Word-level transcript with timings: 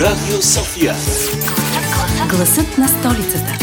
Радио 0.00 0.42
София. 0.42 0.94
Гласът 2.28 2.78
на 2.78 2.88
столицата. 2.88 3.58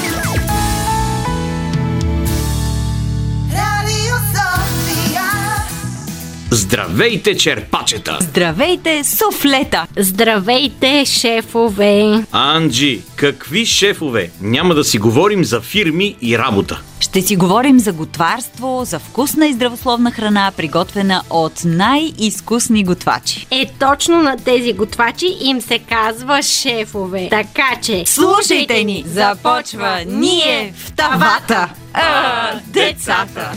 Здравейте, 6.51 7.37
черпачета! 7.37 8.17
Здравейте, 8.21 9.03
суфлета! 9.03 9.87
Здравейте, 9.97 11.05
шефове! 11.05 12.23
Анджи, 12.31 13.01
какви 13.15 13.65
шефове? 13.65 14.29
Няма 14.41 14.75
да 14.75 14.83
си 14.83 14.97
говорим 14.97 15.45
за 15.45 15.61
фирми 15.61 16.15
и 16.21 16.37
работа. 16.37 16.81
Ще 16.99 17.21
си 17.21 17.35
говорим 17.35 17.79
за 17.79 17.93
готварство, 17.93 18.81
за 18.85 18.99
вкусна 18.99 19.47
и 19.47 19.53
здравословна 19.53 20.11
храна, 20.11 20.51
приготвена 20.57 21.23
от 21.29 21.61
най-изкусни 21.65 22.83
готвачи. 22.83 23.47
Е, 23.51 23.71
точно 23.79 24.21
на 24.21 24.37
тези 24.37 24.73
готвачи 24.73 25.37
им 25.41 25.61
се 25.61 25.79
казва 25.79 26.41
шефове. 26.41 27.27
Така 27.29 27.69
че... 27.81 28.03
Слушайте 28.05 28.83
ни! 28.83 29.03
Започва 29.07 30.03
ние 30.07 30.73
в 30.77 30.91
тавата! 30.91 31.69
А, 31.93 32.51
децата! 32.65 33.51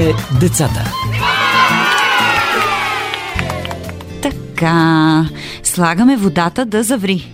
Ние 0.00 0.14
децата. 0.40 0.84
Така, 4.22 5.24
слагаме 5.62 6.16
водата 6.16 6.64
да 6.64 6.82
заври. 6.82 7.32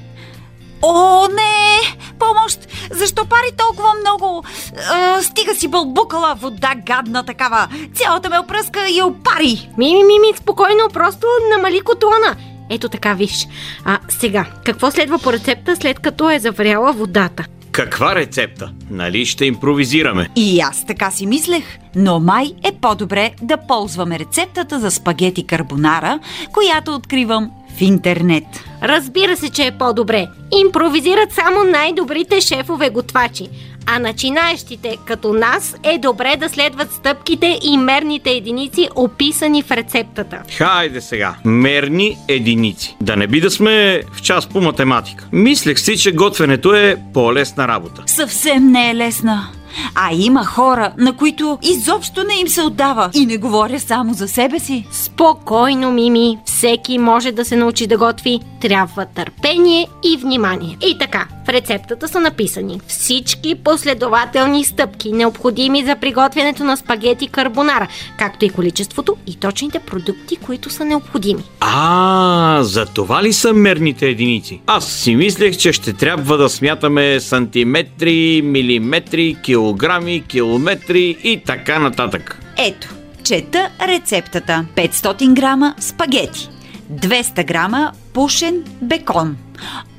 О, 0.83 1.27
не! 1.29 1.99
Помощ! 2.19 2.59
Защо 2.91 3.25
пари 3.25 3.57
толкова 3.57 3.89
много? 4.01 4.45
А, 4.91 5.23
стига 5.23 5.55
си 5.55 5.69
бълбукала 5.69 6.35
вода, 6.35 6.75
гадна 6.87 7.23
такава. 7.23 7.69
Цялата 7.95 8.31
ме 8.31 8.39
опръска 8.39 8.89
и 8.89 9.03
опари. 9.03 9.69
Мими, 9.79 10.05
мими, 10.05 10.37
спокойно, 10.37 10.89
просто 10.93 11.27
намали 11.57 11.81
котлона. 11.81 12.37
Ето 12.71 12.89
така, 12.89 13.15
виж. 13.15 13.47
А 13.85 13.99
сега, 14.09 14.47
какво 14.65 14.91
следва 14.91 15.19
по 15.19 15.33
рецепта 15.33 15.77
след 15.77 15.99
като 15.99 16.31
е 16.31 16.39
завряла 16.39 16.93
водата? 16.93 17.45
Каква 17.77 18.15
рецепта? 18.15 18.73
Нали 18.91 19.27
ще 19.27 19.45
импровизираме? 19.45 20.29
И 20.37 20.61
аз 20.61 20.87
така 20.87 21.11
си 21.11 21.27
мислех, 21.27 21.65
но 21.97 22.21
май 22.21 22.53
е 22.65 22.73
по-добре 22.73 23.31
да 23.43 23.57
ползваме 23.57 24.19
рецептата 24.19 24.81
за 24.81 24.91
спагети 24.91 25.47
карбонара, 25.47 26.19
която 26.53 26.95
откривам 26.95 27.51
в 27.79 27.81
интернет. 27.81 28.45
Разбира 28.83 29.37
се, 29.37 29.51
че 29.51 29.67
е 29.67 29.79
по-добре. 29.79 30.29
Импровизират 30.67 31.33
само 31.33 31.65
най-добрите 31.65 32.41
шефове 32.41 32.91
готвачи. 32.91 33.49
А 33.87 33.99
начинаещите, 33.99 34.97
като 35.05 35.33
нас, 35.33 35.77
е 35.83 35.99
добре 35.99 36.37
да 36.41 36.49
следват 36.49 36.93
стъпките 36.93 37.59
и 37.63 37.79
мерните 37.79 38.31
единици, 38.31 38.89
описани 38.95 39.63
в 39.63 39.71
рецептата. 39.71 40.43
Хайде 40.59 41.01
сега, 41.01 41.35
мерни 41.45 42.17
единици. 42.29 42.97
Да 43.01 43.17
не 43.17 43.27
би 43.27 43.41
да 43.41 43.51
сме 43.51 44.03
в 44.13 44.23
час 44.23 44.47
по 44.47 44.61
математика. 44.61 45.29
Мислех 45.33 45.79
си, 45.79 45.97
че 45.97 46.13
готвенето 46.13 46.75
е 46.75 46.97
по-лесна 47.15 47.69
работа. 47.69 48.03
Съвсем 48.07 48.71
не 48.71 48.91
е 48.91 48.95
лесна. 48.95 49.49
А 49.95 50.09
има 50.13 50.45
хора, 50.45 50.93
на 50.99 51.17
които 51.17 51.59
изобщо 51.63 52.25
не 52.25 52.41
им 52.41 52.49
се 52.49 52.63
отдава. 52.63 53.11
И 53.15 53.27
не 53.27 53.37
говоря 53.37 53.81
само 53.81 54.15
за 54.15 54.29
себе 54.29 54.59
си. 54.59 54.87
Спокойно, 54.91 55.93
Мими. 55.93 56.39
Всеки 56.45 56.99
може 56.99 57.33
да 57.33 57.45
се 57.45 57.57
научи 57.57 57.87
да 57.87 57.99
готви. 57.99 58.41
Трябва 58.61 59.07
търпение 59.07 59.87
и 60.05 60.17
внимание. 60.17 60.77
И 60.87 60.99
така, 60.99 61.27
в 61.47 61.49
рецептата 61.49 62.09
са 62.09 62.21
написани 62.21 62.81
всички 62.87 63.55
последователни 63.55 64.65
стъпки, 64.65 65.13
необходими 65.13 65.85
за 65.85 65.97
приготвянето 65.97 66.65
на 66.65 66.77
спагети 66.77 67.29
карбонара, 67.29 67.89
както 68.19 68.45
и 68.45 68.49
количеството 68.49 69.17
и 69.27 69.37
точните 69.37 69.79
продукти, 69.79 70.37
които 70.37 70.71
са 70.71 70.85
необходими. 70.85 71.43
А, 71.61 72.59
за 72.63 72.87
това 72.87 73.23
ли 73.23 73.33
са 73.33 73.53
мерните 73.53 74.09
единици? 74.09 74.61
Аз 74.67 74.93
си 74.93 75.17
мислех, 75.17 75.57
че 75.57 75.73
ще 75.73 75.93
трябва 75.93 76.37
да 76.37 76.49
смятаме 76.49 77.21
сантиметри, 77.21 78.43
милиметри, 78.45 79.37
килограми, 79.43 80.25
километри 80.29 81.17
и 81.25 81.43
така 81.47 81.79
нататък. 81.79 82.41
Ето, 82.59 82.89
чета 83.23 83.71
рецептата. 83.87 84.67
500 84.77 85.33
грама 85.35 85.75
спагети, 85.81 86.49
200 86.93 87.47
грама 87.47 87.93
пушен 88.13 88.65
бекон, 88.83 89.37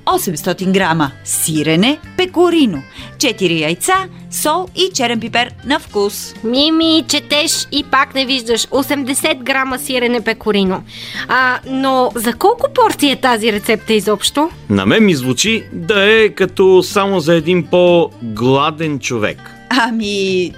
800 0.08 0.72
грама 0.72 1.12
сирене, 1.24 2.00
пекорино, 2.18 2.84
4 3.18 3.60
яйца, 3.60 3.94
сол 4.32 4.68
и 4.76 4.90
черен 4.94 5.20
пипер 5.20 5.52
на 5.66 5.80
вкус. 5.80 6.34
Мими, 6.44 7.06
четеш 7.08 7.68
и 7.72 7.84
пак 7.84 8.16
не 8.16 8.26
виждаш 8.26 8.68
80 8.68 9.44
грама 9.44 9.80
сирене 9.80 10.22
пекорино. 10.22 10.84
А, 11.28 11.60
но 11.70 12.12
за 12.16 12.34
колко 12.34 12.68
порции 12.74 13.12
е 13.12 13.16
тази 13.16 13.54
рецепта 13.54 13.94
изобщо? 13.94 14.50
На 14.70 14.86
мен 14.86 15.06
ми 15.06 15.16
звучи 15.16 15.64
да 15.74 16.14
е 16.14 16.30
като 16.30 16.84
само 16.84 17.20
за 17.20 17.36
един 17.36 17.64
по-гладен 17.64 19.00
човек. 19.00 19.57
Ами, 19.70 20.52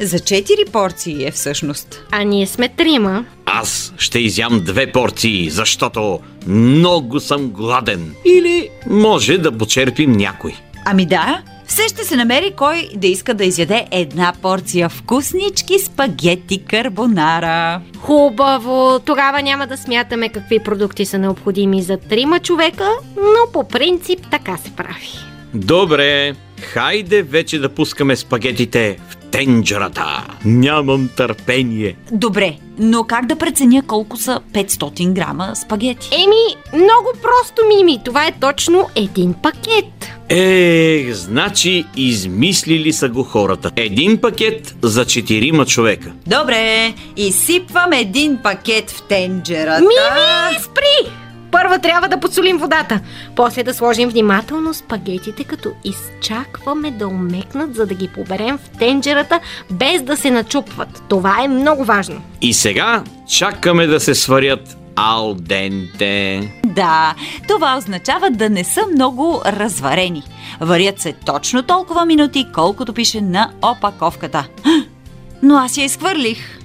за 0.00 0.18
4 0.18 0.70
порции 0.70 1.26
е 1.26 1.30
всъщност. 1.30 2.04
А 2.10 2.24
ние 2.24 2.46
сме 2.46 2.68
трима. 2.68 3.24
Аз 3.46 3.92
ще 3.98 4.18
изям 4.18 4.60
две 4.64 4.92
порции, 4.92 5.50
защото 5.50 6.20
много 6.46 7.20
съм 7.20 7.50
гладен. 7.50 8.14
Или 8.24 8.68
може 8.86 9.38
да 9.38 9.58
почерпим 9.58 10.12
някой. 10.12 10.54
Ами 10.84 11.06
да, 11.06 11.42
все 11.66 11.88
ще 11.88 12.04
се 12.04 12.16
намери 12.16 12.52
кой 12.56 12.88
да 12.96 13.06
иска 13.06 13.34
да 13.34 13.44
изяде 13.44 13.86
една 13.90 14.32
порция 14.42 14.88
вкуснички 14.88 15.78
спагети 15.78 16.64
карбонара. 16.64 17.80
Хубаво, 17.98 19.00
тогава 19.04 19.42
няма 19.42 19.66
да 19.66 19.76
смятаме 19.76 20.28
какви 20.28 20.58
продукти 20.58 21.04
са 21.04 21.18
необходими 21.18 21.82
за 21.82 21.96
трима 21.96 22.40
човека, 22.40 22.88
но 23.16 23.52
по 23.52 23.68
принцип 23.68 24.20
така 24.30 24.56
се 24.56 24.70
прави. 24.76 25.08
Добре, 25.54 26.34
хайде 26.62 27.22
вече 27.22 27.58
да 27.58 27.68
пускаме 27.68 28.16
спагетите 28.16 28.98
в 29.08 29.16
тенджерата. 29.16 30.26
Нямам 30.44 31.08
търпение. 31.16 31.96
Добре, 32.12 32.56
но 32.78 33.04
как 33.04 33.26
да 33.26 33.36
преценя 33.36 33.82
колко 33.86 34.16
са 34.16 34.40
500 34.52 35.12
грама 35.12 35.56
спагети? 35.56 36.08
Еми, 36.14 36.82
много 36.82 37.12
просто, 37.22 37.62
Мими, 37.68 38.00
това 38.04 38.26
е 38.26 38.32
точно 38.40 38.88
един 38.94 39.34
пакет. 39.34 40.12
Ех, 40.28 41.12
значи 41.12 41.84
измислили 41.96 42.92
са 42.92 43.08
го 43.08 43.22
хората. 43.22 43.70
Един 43.76 44.20
пакет 44.20 44.74
за 44.82 45.04
четирима 45.04 45.66
човека. 45.66 46.12
Добре, 46.26 46.94
изсипвам 47.16 47.92
един 47.92 48.38
пакет 48.42 48.90
в 48.90 49.02
тенджерата. 49.02 49.80
Мими, 49.80 50.60
спри! 50.62 51.21
Първо 51.52 51.78
трябва 51.82 52.08
да 52.08 52.20
подсолим 52.20 52.58
водата, 52.58 53.00
после 53.36 53.62
да 53.62 53.74
сложим 53.74 54.08
внимателно 54.08 54.74
спагетите, 54.74 55.44
като 55.44 55.70
изчакваме 55.84 56.90
да 56.90 57.08
омекнат, 57.08 57.74
за 57.74 57.86
да 57.86 57.94
ги 57.94 58.08
поберем 58.08 58.58
в 58.58 58.78
тенджерата, 58.78 59.40
без 59.70 60.02
да 60.02 60.16
се 60.16 60.30
начупват. 60.30 61.02
Това 61.08 61.44
е 61.44 61.48
много 61.48 61.84
важно. 61.84 62.22
И 62.40 62.54
сега 62.54 63.04
чакаме 63.28 63.86
да 63.86 64.00
се 64.00 64.14
сварят 64.14 64.76
алденте. 64.96 66.52
Да, 66.66 67.14
това 67.48 67.76
означава 67.78 68.30
да 68.30 68.50
не 68.50 68.64
са 68.64 68.80
много 68.92 69.42
разварени. 69.46 70.22
Варят 70.60 71.00
се 71.00 71.12
точно 71.12 71.62
толкова 71.62 72.06
минути, 72.06 72.46
колкото 72.54 72.92
пише 72.92 73.20
на 73.20 73.50
опаковката. 73.62 74.46
Но 75.42 75.56
аз 75.56 75.76
я 75.76 75.84
изхвърлих. 75.84 76.61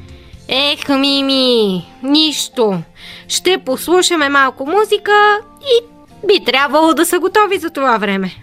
Ех, 0.50 0.90
Мими, 0.90 1.86
нищо. 2.04 2.82
Ще 3.28 3.58
послушаме 3.58 4.30
малко 4.30 4.66
музика 4.66 5.38
и 5.62 5.86
би 6.28 6.46
трябвало 6.46 6.94
да 6.94 7.06
са 7.06 7.20
готови 7.20 7.58
за 7.58 7.70
това 7.70 7.98
време. 7.98 8.36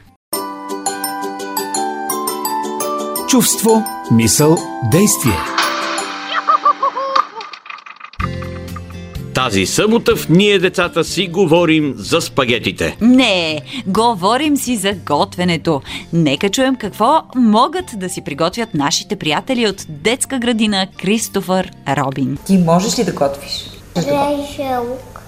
Чувство, 3.29 3.85
мисъл, 4.11 4.57
действие. 4.93 5.54
Тази 9.35 9.67
събота 9.67 10.17
в 10.17 10.29
Ние 10.29 10.59
децата 10.59 11.05
си 11.05 11.27
говорим 11.27 11.95
за 11.97 12.21
спагетите. 12.21 12.97
Не, 13.01 13.61
говорим 13.87 14.57
си 14.57 14.77
за 14.77 14.93
готвенето. 14.93 15.83
Нека 16.13 16.51
чуем 16.51 16.77
какво 16.77 17.23
могат 17.37 17.85
да 17.97 18.09
си 18.09 18.23
приготвят 18.25 18.75
нашите 18.75 19.17
приятели 19.17 19.69
от 19.69 19.87
детска 19.89 20.39
градина 20.39 20.87
Кристофър 20.99 21.71
Робин. 21.89 22.39
Ти 22.47 22.59
можеш 22.59 22.99
ли 22.99 23.05
да 23.05 23.13
готвиш? 23.13 23.67
Реже 23.97 24.77
лук 24.79 25.21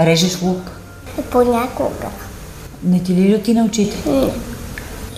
Режеш 0.00 0.42
лук. 0.42 0.70
понякога. 1.32 2.08
Не 2.84 3.02
ти 3.02 3.14
ли 3.14 3.42
ти 3.42 3.54
на 3.54 3.64
очите? 3.64 3.96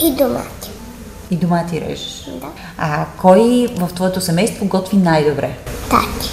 И 0.04 0.12
домати. 0.12 0.70
И 1.30 1.36
домати 1.36 1.80
режеш. 1.80 2.24
Да. 2.40 2.46
А 2.78 3.06
кой 3.20 3.68
в 3.76 3.88
твоето 3.94 4.20
семейство 4.20 4.66
готви 4.66 4.96
най-добре? 4.96 5.56
Тати. 5.90 6.30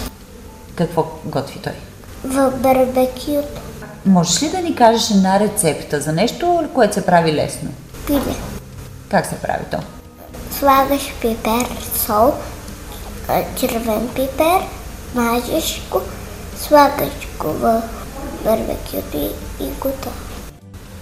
Какво 0.76 1.06
готви 1.26 1.60
той? 1.64 1.74
В 2.24 2.52
барбекюто. 2.52 3.62
Можеш 4.06 4.44
ли 4.44 4.50
да 4.50 4.58
ни 4.58 4.76
кажеш 4.76 5.12
една 5.12 5.40
рецепта 5.40 6.02
за 6.02 6.12
нещо, 6.12 6.64
което 6.74 6.94
се 6.94 7.06
прави 7.06 7.34
лесно? 7.34 7.70
Пиле. 8.08 8.36
Как 9.10 9.26
се 9.26 9.36
прави 9.36 9.64
то? 9.72 9.78
Слагаш 10.60 11.14
пипер, 11.22 11.68
сол, 12.06 12.34
червен 13.60 14.10
пипер, 14.16 14.62
мажеш 15.16 15.82
го, 15.92 16.02
слагаш 16.58 17.28
го 17.40 17.48
в 17.48 17.82
барбекюто 18.44 19.18
и, 19.18 19.30
и 19.64 19.70
готово. 19.80 20.16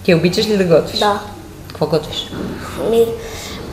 Ти 0.04 0.14
обичаш 0.14 0.46
ли 0.46 0.56
да 0.56 0.64
готвиш? 0.64 0.98
Да. 0.98 1.20
Какво 1.68 1.86
готвиш? 1.86 2.30
Ми, 2.90 3.06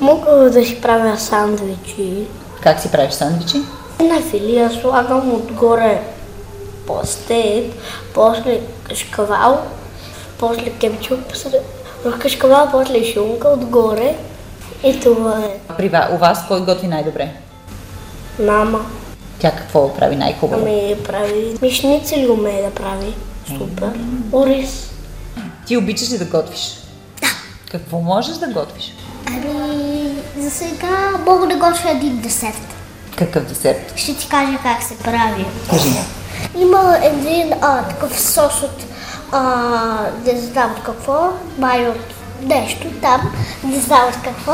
мога 0.01 0.31
да 0.31 0.65
си 0.65 0.81
правя 0.81 1.17
сандвичи. 1.19 2.27
Как 2.61 2.79
си 2.79 2.91
правиш 2.91 3.13
сандвичи? 3.13 3.57
На 3.99 4.21
филия 4.21 4.71
слагам 4.81 5.33
отгоре 5.33 6.01
пастет, 6.87 7.73
после 8.13 8.61
кашкавал, 8.83 9.61
после 10.39 10.69
кемчуп, 10.69 11.19
в 12.05 12.19
кашкавал, 12.19 12.69
после 12.71 13.13
шунка 13.13 13.47
отгоре. 13.47 14.15
И 14.83 14.99
това 14.99 15.39
е. 15.39 15.75
При 15.77 15.91
у 16.13 16.17
вас 16.17 16.47
кой 16.47 16.61
готви 16.61 16.87
най-добре? 16.87 17.31
Мама. 18.39 18.85
Тя 19.39 19.51
какво 19.51 19.93
прави 19.93 20.15
най-хубаво? 20.15 20.61
Ами 20.61 20.95
прави 21.03 21.57
мишници 21.61 22.17
ли 22.17 22.29
умее 22.29 22.61
да 22.61 22.71
прави? 22.71 23.13
Супер. 23.47 23.89
Ориз. 24.33 24.89
Ти 25.67 25.77
обичаш 25.77 26.11
ли 26.11 26.17
да 26.17 26.25
готвиш? 26.25 26.77
Да. 27.21 27.27
Какво 27.71 27.99
можеш 27.99 28.35
да 28.35 28.47
готвиш? 28.47 28.93
Ами, 29.27 30.09
за 30.37 30.51
сега 30.51 31.11
мога 31.25 31.47
да 31.47 31.55
готвя 31.55 31.91
един 31.91 32.17
десерт. 32.17 32.75
Какъв 33.17 33.45
десерт? 33.45 33.93
Ще 33.95 34.15
ти 34.15 34.27
кажа 34.29 34.57
как 34.63 34.83
се 34.83 34.97
прави. 34.97 35.45
Кажи. 35.69 35.89
Има 36.59 36.97
един 37.03 37.53
а, 37.61 37.83
такъв 37.83 38.21
сос 38.21 38.63
от, 38.63 38.83
а, 39.31 39.41
не 40.25 40.39
знам 40.39 40.75
какво, 40.85 41.29
май 41.57 41.87
от 41.87 42.13
нещо 42.41 42.87
там, 43.01 43.21
не 43.63 43.79
знам 43.79 44.07
от 44.09 44.23
какво. 44.23 44.53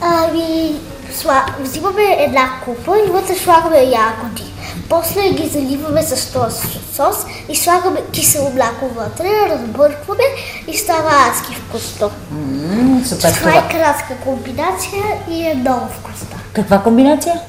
Ами, 0.00 0.80
сла... 1.14 1.46
взимаме 1.60 2.16
една 2.18 2.50
купа 2.64 2.98
и 2.98 3.10
вътре 3.10 3.34
слагаме 3.34 3.78
ягоди. 3.78 4.54
После 4.88 5.30
ги 5.30 5.48
заливаме 5.48 6.02
с 6.02 6.32
този 6.32 6.80
сос 6.94 7.16
и 7.48 7.56
слагаме 7.56 8.00
кисело 8.12 8.50
мляко 8.54 8.88
вътре, 8.88 9.28
разбъркваме 9.48 10.24
и 10.68 10.76
става 10.76 11.10
адски 11.30 11.54
вкусно. 11.54 12.10
Супер 13.04 13.32
Това 13.32 13.50
това. 13.50 13.56
е 13.56 13.68
кратка 13.68 14.16
комбинация 14.24 15.02
и 15.30 15.46
е 15.46 15.54
много 15.54 15.86
вкусна. 15.86 16.38
Каква 16.52 16.78
комбинация? 16.78 17.40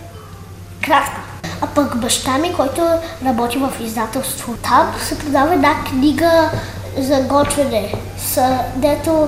Кратка. 0.86 1.22
А 1.62 1.68
пък 1.68 1.98
баща 1.98 2.38
ми, 2.38 2.54
който 2.54 2.82
работи 3.26 3.58
в 3.58 3.74
издателство 3.80 4.54
там, 4.64 4.94
се 5.02 5.20
продава 5.20 5.54
една 5.54 5.84
книга 5.84 6.52
за 6.98 7.22
готвене, 7.22 7.94
с, 8.18 8.58
дето 8.76 9.28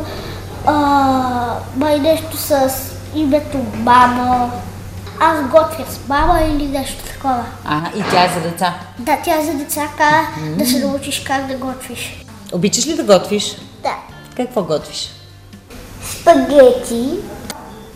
а, 0.65 0.73
май 1.75 1.99
нещо 1.99 2.37
с 2.37 2.71
името 3.15 3.57
мама. 3.73 4.51
Аз 5.19 5.41
готвя 5.41 5.85
с 5.89 6.07
мама 6.07 6.39
или 6.41 6.67
нещо 6.67 7.03
такова. 7.03 7.45
А, 7.65 7.81
и 7.95 8.03
тя 8.11 8.25
е 8.25 8.29
за 8.33 8.49
деца. 8.49 8.73
Да, 8.99 9.17
тя 9.23 9.39
е 9.39 9.45
за 9.45 9.53
деца 9.53 9.81
ка 9.97 10.27
да 10.57 10.65
се 10.65 10.79
научиш 10.79 11.19
как 11.19 11.47
да 11.47 11.53
готвиш. 11.53 12.25
Обичаш 12.53 12.87
ли 12.87 12.95
да 12.95 13.03
готвиш? 13.03 13.55
Да. 13.83 13.95
Какво 14.35 14.63
готвиш? 14.63 15.11
Спагети, 16.03 17.09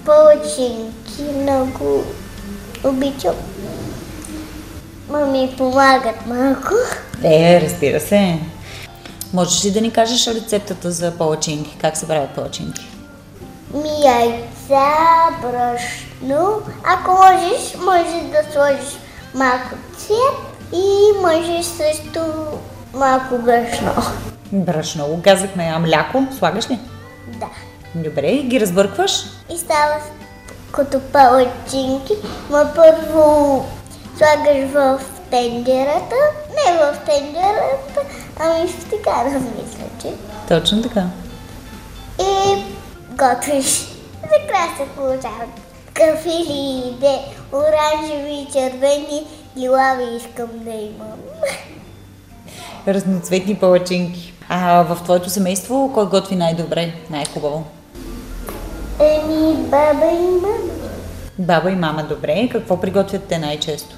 палачинки, 0.05 1.21
много 1.41 2.03
обичам. 2.83 3.35
Мами 5.11 5.53
помагат 5.57 6.25
малко. 6.27 6.73
Е, 7.23 7.61
разбира 7.61 7.99
се. 7.99 8.39
Можеш 9.33 9.65
ли 9.65 9.71
да 9.71 9.81
ни 9.81 9.91
кажеш 9.91 10.27
рецептата 10.27 10.91
за 10.91 11.17
палачинки? 11.17 11.77
Как 11.81 11.97
се 11.97 12.07
правят 12.07 12.29
палачинки? 12.29 12.81
Ми 13.73 13.89
яйца, 14.05 14.85
брашно. 15.41 16.61
Ако 16.83 17.11
можеш, 17.11 17.75
можеш 17.85 18.21
да 18.31 18.51
сложиш 18.53 18.97
малко 19.33 19.69
цвят 19.97 20.73
и 20.73 20.83
можеш 21.21 21.65
също 21.65 22.21
малко 22.93 23.37
брашно. 23.37 23.91
Брашно 24.51 25.07
го 25.07 25.21
казахме, 25.21 25.71
а 25.75 25.79
мляко 25.79 26.23
слагаш 26.37 26.69
ли? 26.69 26.79
Да. 27.27 27.47
Добре, 27.95 28.37
ги 28.37 28.59
разбъркваш. 28.59 29.23
И 29.55 29.57
става 29.57 29.95
като 30.71 30.99
палачинки, 30.99 32.13
но 32.49 32.65
първо 32.75 33.65
слагаш 34.21 34.69
в 34.71 34.99
тендерата, 35.31 36.15
не 36.49 36.77
в 36.77 36.97
тендерата, 37.05 38.01
ами 38.39 38.67
в 38.67 38.89
така 38.89 39.23
мисля, 39.23 39.85
че. 40.01 40.13
Точно 40.47 40.81
така. 40.81 41.05
И 42.19 42.63
готвиш. 43.09 43.87
Накрая 44.21 44.69
се 44.77 44.95
получават 44.95 45.49
кафели, 45.93 46.95
де, 46.99 47.19
оранжеви, 47.53 48.47
червени, 48.53 49.27
лилави 49.57 50.15
искам 50.15 50.49
да 50.53 50.71
имам. 50.71 51.19
Разноцветни 52.87 53.55
палачинки. 53.55 54.33
А 54.49 54.83
в 54.83 55.03
твоето 55.03 55.29
семейство 55.29 55.91
кой 55.93 56.05
готви 56.05 56.35
най-добре, 56.35 56.93
най-хубаво? 57.09 57.63
Еми, 58.99 59.53
баба 59.53 60.05
и 60.05 60.27
мама. 60.41 60.57
Баба 61.39 61.71
и 61.71 61.75
мама 61.75 62.03
добре. 62.03 62.49
Какво 62.51 62.81
приготвят 62.81 63.23
те 63.23 63.37
най-често? 63.37 63.95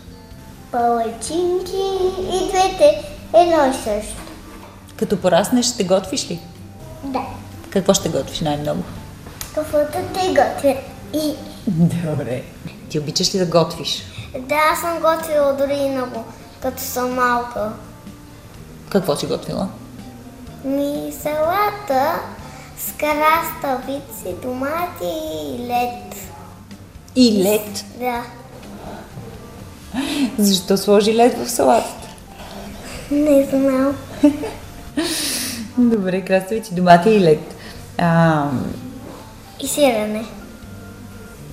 Палачинки 0.73 1.83
и 2.19 2.47
двете 2.49 3.03
едно 3.33 3.69
и 3.69 3.73
също. 3.73 4.21
Като 4.97 5.21
пораснеш, 5.21 5.65
ще 5.65 5.83
готвиш 5.83 6.29
ли? 6.29 6.39
Да. 7.03 7.21
Какво 7.69 7.93
ще 7.93 8.09
готвиш 8.09 8.39
най-много? 8.41 8.83
Каквото 9.55 9.97
те 10.13 10.27
готвят. 10.27 10.77
И 11.13 11.35
Добре. 11.67 12.43
Ти 12.89 12.99
обичаш 12.99 13.35
ли 13.35 13.39
да 13.39 13.45
готвиш? 13.45 14.03
да, 14.39 14.55
аз 14.73 14.79
съм 14.79 14.99
готвила 14.99 15.53
дори 15.53 15.89
много, 15.89 16.23
като 16.61 16.81
съм 16.81 17.13
малка. 17.13 17.71
Какво 18.89 19.15
си 19.15 19.25
готвила? 19.25 19.67
Ми 20.63 21.13
салата 21.21 22.19
с 22.77 22.91
краставици, 22.91 24.35
домати 24.41 25.13
и 25.45 25.67
лед. 25.67 26.15
И 27.15 27.43
лед. 27.43 27.85
Да. 27.99 28.23
Защо 30.39 30.77
сложи 30.77 31.15
лед 31.15 31.37
в 31.45 31.49
салатата? 31.49 32.07
Не 33.11 33.43
знам. 33.45 33.95
Добре, 35.77 36.21
краставици, 36.21 36.73
домати 36.75 37.09
и 37.09 37.19
лед. 37.21 37.55
А, 37.97 38.45
И 39.59 39.67
сирене. 39.67 40.25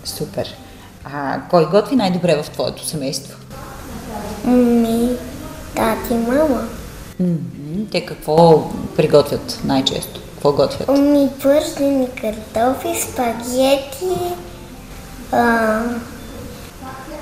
супер. 0.05 0.49
А 1.05 1.41
кой 1.51 1.67
готви 1.67 1.97
най-добре 1.97 2.43
в 2.43 2.51
твоето 2.51 2.87
семейство? 2.87 3.39
Ми, 4.45 5.09
тати, 5.77 6.15
мама. 6.15 6.63
Те 7.93 8.07
какво 8.07 8.71
приготвят 8.97 9.61
най-често? 9.65 10.21
Какво 10.35 10.53
готвят? 10.53 10.89
Ми, 10.99 11.29
пърсени 11.43 12.09
картофи, 12.21 13.01
спагети. 13.03 14.35
А, 15.33 15.81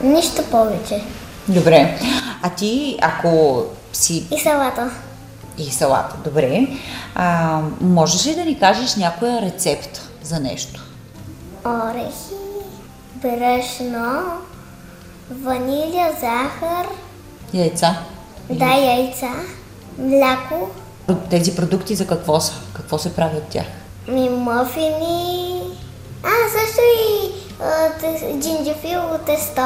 нищо 0.02 0.42
повече. 0.44 1.02
Добре. 1.48 1.98
А 2.42 2.50
ти, 2.50 2.98
ако 3.02 3.62
си 3.92 4.26
И 4.30 4.40
салата. 4.40 4.90
и 5.58 5.64
салата, 5.64 6.16
добре, 6.24 6.66
а, 7.14 7.58
можеш 7.80 8.26
ли 8.26 8.34
да 8.34 8.44
ни 8.44 8.58
кажеш 8.58 8.96
някоя 8.96 9.42
рецепта 9.42 10.00
за 10.22 10.40
нещо? 10.40 10.84
Орехи, 11.66 12.34
брашно, 13.14 14.22
ванилия, 15.30 16.10
захар, 16.12 16.86
Яйца? 17.54 17.96
да, 18.50 18.66
яйца, 18.66 19.30
мляко, 19.98 20.68
Тези 21.30 21.56
продукти 21.56 21.94
за 21.94 22.06
какво 22.06 22.40
са? 22.40 22.52
Какво 22.72 22.98
се 22.98 23.14
прави 23.16 23.36
от 23.36 23.44
тях? 23.44 23.66
ми 24.08 24.28
мъфини, 24.28 25.60
а 26.24 26.30
също 26.50 26.80
и 26.80 27.30
джинджафилово 28.40 29.18
тесто. 29.26 29.62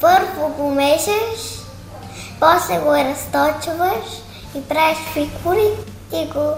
Първо 0.00 0.48
го 0.58 0.70
мешаш, 0.70 1.40
после 2.40 2.78
го 2.78 2.90
разточваш 2.90 4.04
и 4.56 4.62
правиш 4.68 4.98
фигури 5.12 5.68
и 6.14 6.26
го 6.26 6.50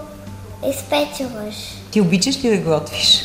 изпечваш. 0.69 1.55
Ти 1.91 2.01
обичаш 2.01 2.43
ли 2.43 2.57
да 2.57 2.57
готвиш? 2.57 3.21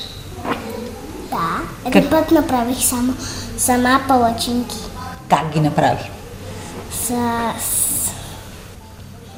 Да, 1.30 1.60
един 1.86 2.10
път 2.10 2.30
направих 2.30 2.84
само 2.84 3.14
сама 3.58 4.00
палачинки. 4.08 4.76
Как 5.28 5.52
ги 5.52 5.60
направи? 5.60 6.10
С... 6.92 7.06
с... 7.06 8.10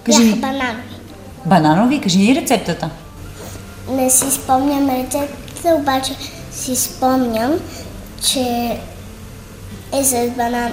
Кажи 0.04 0.24
Бяха 0.24 0.36
бананови. 0.36 0.82
Бананови, 1.44 2.00
кажи 2.00 2.18
ни 2.18 2.34
рецептата. 2.34 2.90
Не 3.88 4.10
си 4.10 4.30
спомням 4.30 4.90
рецептата, 4.90 5.74
обаче 5.74 6.16
си 6.52 6.76
спомням, 6.76 7.58
че 8.24 8.78
е 9.92 10.02
за 10.02 10.30
банан. 10.36 10.72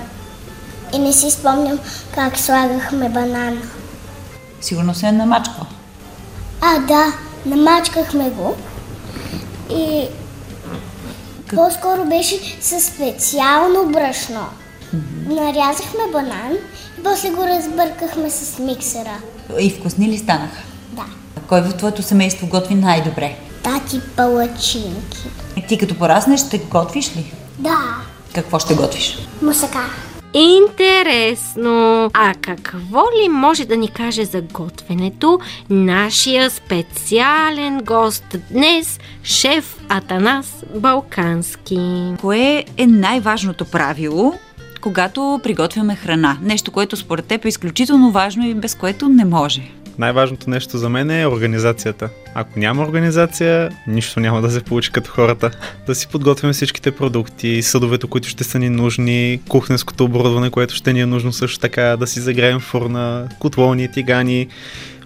И 0.94 1.00
не 1.00 1.13
си 1.13 1.32
спомням 1.32 1.79
как 2.15 2.38
слагахме 2.38 3.10
банан. 3.10 3.62
Сигурно 4.62 4.96
се 4.96 5.08
е 5.08 5.12
намачкал. 5.12 5.65
А, 6.62 6.79
да, 6.79 7.13
намачкахме 7.46 8.29
го. 8.29 8.56
И 9.70 10.08
по-скоро 11.56 12.06
беше 12.06 12.58
със 12.62 12.86
специално 12.86 13.91
брашно. 13.91 14.46
Нарязахме 15.27 16.00
банан 16.13 16.51
и 17.00 17.03
после 17.03 17.29
го 17.29 17.44
разбъркахме 17.44 18.29
с 18.29 18.60
миксера. 18.60 19.18
И 19.60 19.70
вкусни 19.70 20.08
ли 20.08 20.18
станаха? 20.18 20.62
Да. 20.91 21.06
Кой 21.48 21.62
в 21.62 21.77
твоето 21.77 22.03
семейство 22.03 22.48
готви 22.48 22.75
най-добре? 22.75 23.36
Тати 23.63 24.01
палачинки. 24.15 25.27
Ти 25.68 25.77
като 25.77 25.98
пораснеш 25.98 26.39
ще 26.39 26.58
готвиш 26.58 27.15
ли? 27.15 27.34
Да. 27.60 27.96
Какво 28.36 28.60
ще 28.60 28.75
готвиш? 28.75 29.18
Мусака. 29.42 29.80
Интересно! 30.34 32.10
А 32.13 32.34
какво 32.42 33.04
ли 33.24 33.30
може 33.30 33.66
да 33.66 33.78
ни 33.78 33.88
каже 33.88 34.25
за 34.25 34.42
готвенето 34.42 35.39
нашия 35.70 36.50
специален 36.50 37.78
гост 37.84 38.36
днес, 38.51 39.00
шеф 39.24 39.80
Атанас 39.89 40.63
Балкански? 40.75 42.13
Кое 42.22 42.66
е 42.78 42.88
най-важното 42.88 43.66
правило, 43.66 44.34
когато 44.82 45.39
приготвяме 45.44 45.96
храна? 45.96 46.38
Нещо, 46.42 46.72
което 46.72 46.98
според 46.98 47.25
теб 47.25 47.46
е 47.46 47.50
изключително 47.50 48.12
важно 48.12 48.48
и 48.48 48.54
без 48.54 48.75
което 48.75 49.10
не 49.10 49.25
може. 49.25 49.62
Най-важното 50.00 50.50
нещо 50.50 50.77
за 50.77 50.89
мен 50.89 51.12
е 51.12 51.27
организацията. 51.27 52.10
Ако 52.34 52.60
няма 52.60 52.84
организация, 52.84 53.70
нищо 53.88 54.20
няма 54.20 54.41
да 54.41 54.51
се 54.51 54.63
получи 54.63 54.91
като 54.91 55.12
хората. 55.12 55.51
Да 55.88 55.96
си 55.96 56.08
подготвим 56.08 56.53
всичките 56.53 56.91
продукти, 56.91 57.62
съдовете, 57.62 58.08
които 58.08 58.27
ще 58.27 58.44
са 58.44 58.60
ни 58.60 58.70
нужни, 58.70 59.39
кухненското 59.50 60.03
оборудване, 60.03 60.50
което 60.50 60.75
ще 60.75 60.94
ни 60.94 61.01
е 61.01 61.06
нужно 61.06 61.34
също 61.34 61.60
така, 61.60 61.98
да 61.98 62.08
си 62.08 62.20
загреем 62.20 62.60
фурна, 62.60 63.27
котлони, 63.39 63.91
тигани. 63.91 64.48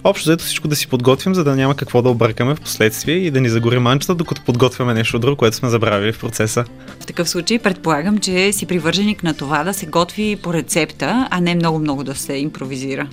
Общо 0.04 0.30
взето 0.30 0.44
всичко 0.44 0.68
да 0.68 0.76
си 0.76 0.88
подготвим, 0.88 1.36
за 1.36 1.44
да 1.44 1.56
няма 1.56 1.76
какво 1.76 2.02
да 2.02 2.10
объркаме 2.10 2.56
в 2.56 2.62
последствие 2.62 3.16
и 3.16 3.32
да 3.32 3.42
ни 3.42 3.50
загори 3.50 3.80
манчета, 3.80 4.16
докато 4.16 4.42
подготвяме 4.42 4.94
нещо 4.94 5.20
друго, 5.20 5.36
което 5.36 5.56
сме 5.56 5.70
забравили 5.70 6.12
в 6.12 6.20
процеса. 6.20 6.66
В 7.00 7.06
такъв 7.06 7.30
случай 7.30 7.60
предполагам, 7.60 8.18
че 8.18 8.54
си 8.54 8.66
привърженик 8.66 9.24
на 9.24 9.34
това 9.34 9.64
да 9.64 9.74
се 9.74 9.86
готви 9.86 10.36
по 10.44 10.54
рецепта, 10.54 11.28
а 11.32 11.42
не 11.42 11.56
много-много 11.56 12.04
да 12.04 12.16
се 12.16 12.34
импровизира. 12.34 13.08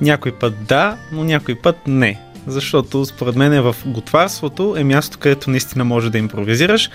Някой 0.00 0.32
път 0.32 0.54
да, 0.68 0.96
но 1.12 1.24
някой 1.24 1.54
път 1.54 1.76
не. 1.86 2.20
Защото 2.46 3.04
според 3.04 3.36
мен 3.36 3.62
в 3.62 3.76
готварството 3.86 4.74
е 4.78 4.84
място, 4.84 5.18
където 5.18 5.50
наистина 5.50 5.84
може 5.84 6.10
да 6.10 6.18
импровизираш, 6.18 6.90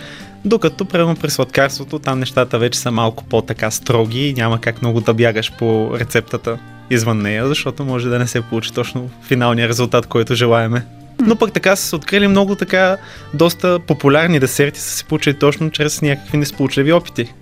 докато 0.46 0.86
примерно 0.86 1.16
при 1.16 1.30
сладкарството 1.30 2.00
там 2.00 2.20
нещата 2.20 2.60
вече 2.60 2.80
са 2.80 2.92
малко 2.92 3.24
по-така 3.24 3.72
строги 3.72 4.28
и 4.28 4.34
няма 4.34 4.62
как 4.62 4.82
много 4.82 5.02
да 5.02 5.14
бягаш 5.14 5.52
по 5.52 5.92
рецептата 6.00 6.58
извън 6.90 7.22
нея, 7.22 7.48
защото 7.48 7.86
може 7.86 8.10
да 8.10 8.20
не 8.20 8.28
се 8.28 8.42
получи 8.42 8.74
точно 8.74 9.10
финалния 9.22 9.68
резултат, 9.68 10.06
който 10.08 10.36
желаеме. 10.36 10.86
Но 11.20 11.36
пък 11.36 11.54
така 11.54 11.76
са 11.76 11.88
се 11.88 11.96
открили 11.96 12.28
много 12.28 12.56
така 12.56 12.98
доста 13.34 13.80
популярни 13.80 14.40
десерти 14.40 14.80
са 14.80 14.90
се 14.90 15.04
получили 15.04 15.40
точно 15.40 15.72
чрез 15.72 16.02
някакви 16.02 16.38
несполучливи 16.38 16.94
опити. 16.94 17.34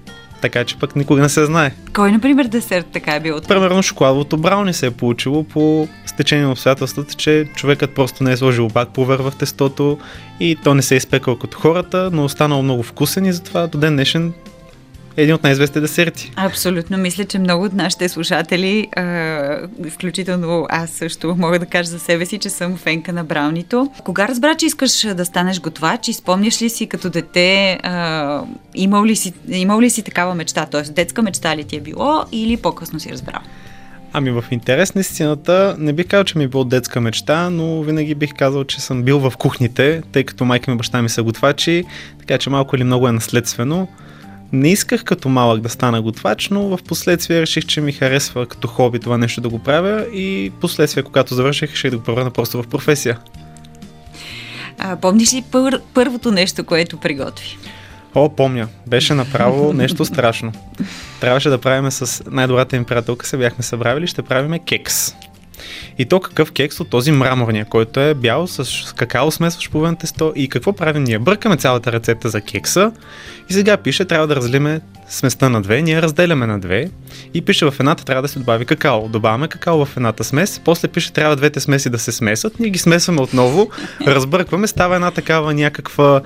Така 0.43 0.63
че 0.63 0.77
пък 0.77 0.95
никога 0.95 1.21
не 1.21 1.29
се 1.29 1.45
знае. 1.45 1.71
Кой, 1.93 2.11
например, 2.11 2.45
десерт 2.45 2.85
така 2.93 3.15
е 3.15 3.19
бил? 3.19 3.41
Примерно 3.47 3.83
шоколадовото 3.83 4.37
брауни 4.37 4.73
се 4.73 4.85
е 4.85 4.91
получило 4.91 5.43
по 5.43 5.87
стечение 6.05 6.45
на 6.45 6.51
обстоятелствата, 6.51 7.13
че 7.13 7.45
човекът 7.55 7.95
просто 7.95 8.23
не 8.23 8.31
е 8.31 8.37
сложил 8.37 8.69
пак 8.69 8.89
повер 8.89 9.19
в 9.19 9.33
тестото 9.39 9.97
и 10.39 10.57
то 10.63 10.73
не 10.73 10.81
се 10.81 10.95
е 10.95 10.97
изпекал 10.97 11.35
като 11.35 11.57
хората, 11.57 12.09
но 12.13 12.21
е 12.21 12.25
останал 12.25 12.63
много 12.63 12.83
вкусен 12.83 13.25
и 13.25 13.33
затова 13.33 13.67
до 13.67 13.77
ден 13.77 13.95
днешен 13.95 14.33
един 15.17 15.35
от 15.35 15.43
най-известните 15.43 15.81
десерти. 15.81 16.31
Абсолютно. 16.35 16.97
Мисля, 16.97 17.25
че 17.25 17.39
много 17.39 17.65
от 17.65 17.73
нашите 17.73 18.09
слушатели, 18.09 18.87
а, 18.95 19.67
включително 19.91 20.65
аз 20.69 20.89
също 20.89 21.35
мога 21.37 21.59
да 21.59 21.65
кажа 21.65 21.89
за 21.89 21.99
себе 21.99 22.25
си, 22.25 22.37
че 22.37 22.49
съм 22.49 22.77
фенка 22.77 23.13
на 23.13 23.23
браунито. 23.23 23.91
Кога 24.03 24.27
разбра, 24.27 24.55
че 24.55 24.65
искаш 24.65 25.01
да 25.15 25.25
станеш 25.25 25.59
готвач 25.59 26.07
и 26.07 26.13
спомняш 26.13 26.61
ли 26.61 26.69
си 26.69 26.87
като 26.87 27.09
дете, 27.09 27.79
а, 27.83 28.41
имал, 28.75 29.05
ли 29.05 29.15
си, 29.15 29.33
имал 29.47 29.81
ли 29.81 29.89
си 29.89 30.03
такава 30.03 30.35
мечта? 30.35 30.65
Тоест, 30.71 30.93
детска 30.93 31.21
мечта 31.21 31.57
ли 31.57 31.63
ти 31.63 31.75
е 31.75 31.81
било 31.81 32.23
или 32.31 32.57
по-късно 32.57 32.99
си 32.99 33.11
разбрал? 33.11 33.41
Ами 34.15 34.31
в 34.31 34.45
интерес 34.51 34.95
на 34.95 35.01
истината 35.01 35.75
не 35.79 35.93
бих 35.93 36.07
казал, 36.07 36.23
че 36.23 36.37
ми 36.37 36.43
е 36.43 36.47
било 36.47 36.63
детска 36.63 37.01
мечта, 37.01 37.49
но 37.49 37.81
винаги 37.81 38.15
бих 38.15 38.33
казал, 38.37 38.63
че 38.63 38.81
съм 38.81 39.03
бил 39.03 39.19
в 39.19 39.33
кухните, 39.37 40.01
тъй 40.11 40.23
като 40.23 40.45
майка 40.45 40.71
ми 40.71 40.75
и 40.75 40.77
баща 40.77 41.01
ми 41.01 41.09
са 41.09 41.23
готвачи, 41.23 41.83
така 42.19 42.37
че 42.37 42.49
малко 42.49 42.75
или 42.75 42.83
много 42.83 43.07
е 43.07 43.11
наследствено. 43.11 43.87
Не 44.53 44.71
исках 44.71 45.03
като 45.03 45.29
малък 45.29 45.61
да 45.61 45.69
стана 45.69 46.01
готвач, 46.01 46.49
но 46.49 46.77
в 46.77 46.83
последствие 46.83 47.41
реших, 47.41 47.65
че 47.65 47.81
ми 47.81 47.91
харесва 47.91 48.45
като 48.45 48.67
хоби 48.67 48.99
това 48.99 49.17
нещо 49.17 49.41
да 49.41 49.49
го 49.49 49.59
правя 49.59 50.05
и 50.13 50.51
последствие, 50.61 51.03
когато 51.03 51.35
завърших, 51.35 51.71
реших 51.71 51.91
да 51.91 51.97
го 51.97 52.03
превърна 52.03 52.31
просто 52.31 52.63
в 52.63 52.67
професия. 52.67 53.19
А, 54.77 54.95
помниш 54.95 55.33
ли 55.33 55.43
пър, 55.51 55.81
първото 55.93 56.31
нещо, 56.31 56.63
което 56.63 56.97
приготви? 56.97 57.57
О, 58.15 58.29
помня. 58.29 58.67
Беше 58.87 59.13
направо 59.13 59.73
нещо 59.73 60.05
страшно. 60.05 60.51
Трябваше 61.19 61.49
да 61.49 61.57
правиме 61.57 61.91
с 61.91 62.23
най-добрата 62.31 62.75
им 62.75 62.85
приятелка, 62.85 63.27
се 63.27 63.37
бяхме 63.37 63.63
събравили, 63.63 64.07
ще 64.07 64.21
правиме 64.21 64.59
кекс. 64.59 65.15
И 65.97 66.05
то 66.05 66.19
какъв 66.19 66.51
кекс 66.51 66.79
от 66.79 66.89
този 66.89 67.11
мраморния, 67.11 67.65
който 67.65 67.99
е 67.99 68.13
бял 68.13 68.47
с 68.47 68.93
какао 68.95 69.31
смесваш 69.31 69.69
половин 69.69 69.95
тесто 69.95 70.33
и 70.35 70.49
какво 70.49 70.73
правим 70.73 71.03
ние? 71.03 71.19
Бъркаме 71.19 71.57
цялата 71.57 71.91
рецепта 71.91 72.29
за 72.29 72.41
кекса 72.41 72.91
и 73.49 73.53
сега 73.53 73.77
пише 73.77 74.05
трябва 74.05 74.27
да 74.27 74.35
разлиме 74.35 74.81
сместа 75.09 75.49
на 75.49 75.61
две, 75.61 75.81
ние 75.81 76.01
разделяме 76.01 76.47
на 76.47 76.59
две 76.59 76.89
и 77.33 77.41
пише 77.41 77.65
в 77.65 77.73
едната 77.79 78.05
трябва 78.05 78.21
да 78.21 78.27
се 78.27 78.39
добави 78.39 78.65
какао. 78.65 79.09
Добавяме 79.09 79.47
какао 79.47 79.85
в 79.85 79.97
едната 79.97 80.23
смес, 80.23 80.61
после 80.65 80.87
пише 80.87 81.13
трябва 81.13 81.35
двете 81.35 81.59
смеси 81.59 81.89
да 81.89 81.99
се 81.99 82.11
смесат, 82.11 82.59
ние 82.59 82.69
ги 82.69 82.79
смесваме 82.79 83.21
отново, 83.21 83.69
разбъркваме, 84.07 84.67
става 84.67 84.95
една 84.95 85.11
такава 85.11 85.53
някаква 85.53 86.21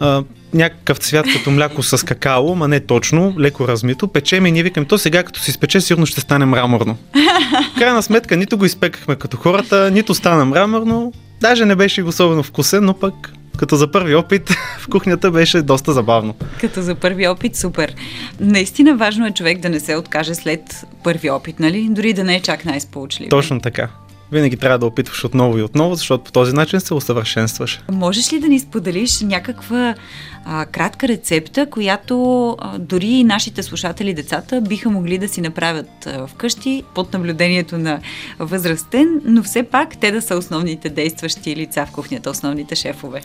а, 0.00 0.24
някакъв 0.54 0.98
цвят 0.98 1.26
като 1.32 1.50
мляко 1.50 1.82
с 1.82 2.06
какао, 2.06 2.54
ма 2.54 2.68
не 2.68 2.80
точно, 2.80 3.34
леко 3.38 3.68
размито, 3.68 4.08
печеме 4.08 4.48
и 4.48 4.52
ние 4.52 4.62
викаме, 4.62 4.86
то 4.86 4.98
сега 4.98 5.22
като 5.22 5.40
се 5.40 5.50
изпече, 5.50 5.80
сигурно 5.80 6.06
ще 6.06 6.20
стане 6.20 6.44
мраморно. 6.44 6.96
В 7.76 7.78
крайна 7.78 8.02
сметка 8.02 8.36
нито 8.36 8.58
го 8.58 8.64
изпекахме 8.64 9.16
като 9.16 9.36
хората, 9.36 9.90
нито 9.90 10.14
стана 10.14 10.44
мраморно, 10.44 11.12
даже 11.40 11.64
не 11.64 11.76
беше 11.76 12.02
особено 12.02 12.42
вкусен, 12.42 12.84
но 12.84 12.94
пък 12.94 13.32
като 13.56 13.76
за 13.76 13.90
първи 13.90 14.14
опит 14.14 14.50
в 14.78 14.88
кухнята 14.88 15.30
беше 15.30 15.62
доста 15.62 15.92
забавно. 15.92 16.34
Като 16.60 16.82
за 16.82 16.94
първи 16.94 17.28
опит, 17.28 17.56
супер. 17.56 17.94
Наистина 18.40 18.96
важно 18.96 19.26
е 19.26 19.30
човек 19.30 19.58
да 19.58 19.68
не 19.68 19.80
се 19.80 19.96
откаже 19.96 20.34
след 20.34 20.86
първи 21.04 21.30
опит, 21.30 21.60
нали? 21.60 21.88
Дори 21.90 22.12
да 22.12 22.24
не 22.24 22.36
е 22.36 22.40
чак 22.40 22.64
най-сполучлив. 22.64 23.28
Точно 23.28 23.60
така. 23.60 23.88
Винаги 24.32 24.56
трябва 24.56 24.78
да 24.78 24.86
опитваш 24.86 25.24
отново 25.24 25.58
и 25.58 25.62
отново, 25.62 25.94
защото 25.94 26.24
по 26.24 26.32
този 26.32 26.52
начин 26.52 26.80
се 26.80 26.94
усъвършенстваш. 26.94 27.80
Можеш 27.92 28.32
ли 28.32 28.40
да 28.40 28.48
ни 28.48 28.60
споделиш 28.60 29.20
някаква 29.20 29.94
а, 30.44 30.66
кратка 30.66 31.08
рецепта, 31.08 31.66
която 31.70 32.48
а, 32.58 32.78
дори 32.78 33.06
и 33.06 33.24
нашите 33.24 33.62
слушатели, 33.62 34.14
децата, 34.14 34.60
биха 34.60 34.90
могли 34.90 35.18
да 35.18 35.28
си 35.28 35.40
направят 35.40 36.06
а, 36.06 36.26
вкъщи 36.26 36.82
под 36.94 37.12
наблюдението 37.12 37.78
на 37.78 38.00
възрастен, 38.38 39.20
но 39.24 39.42
все 39.42 39.62
пак 39.62 40.00
те 40.00 40.12
да 40.12 40.22
са 40.22 40.36
основните 40.36 40.88
действащи 40.88 41.56
лица 41.56 41.86
в 41.86 41.92
кухнята, 41.92 42.30
основните 42.30 42.74
шефове? 42.74 43.20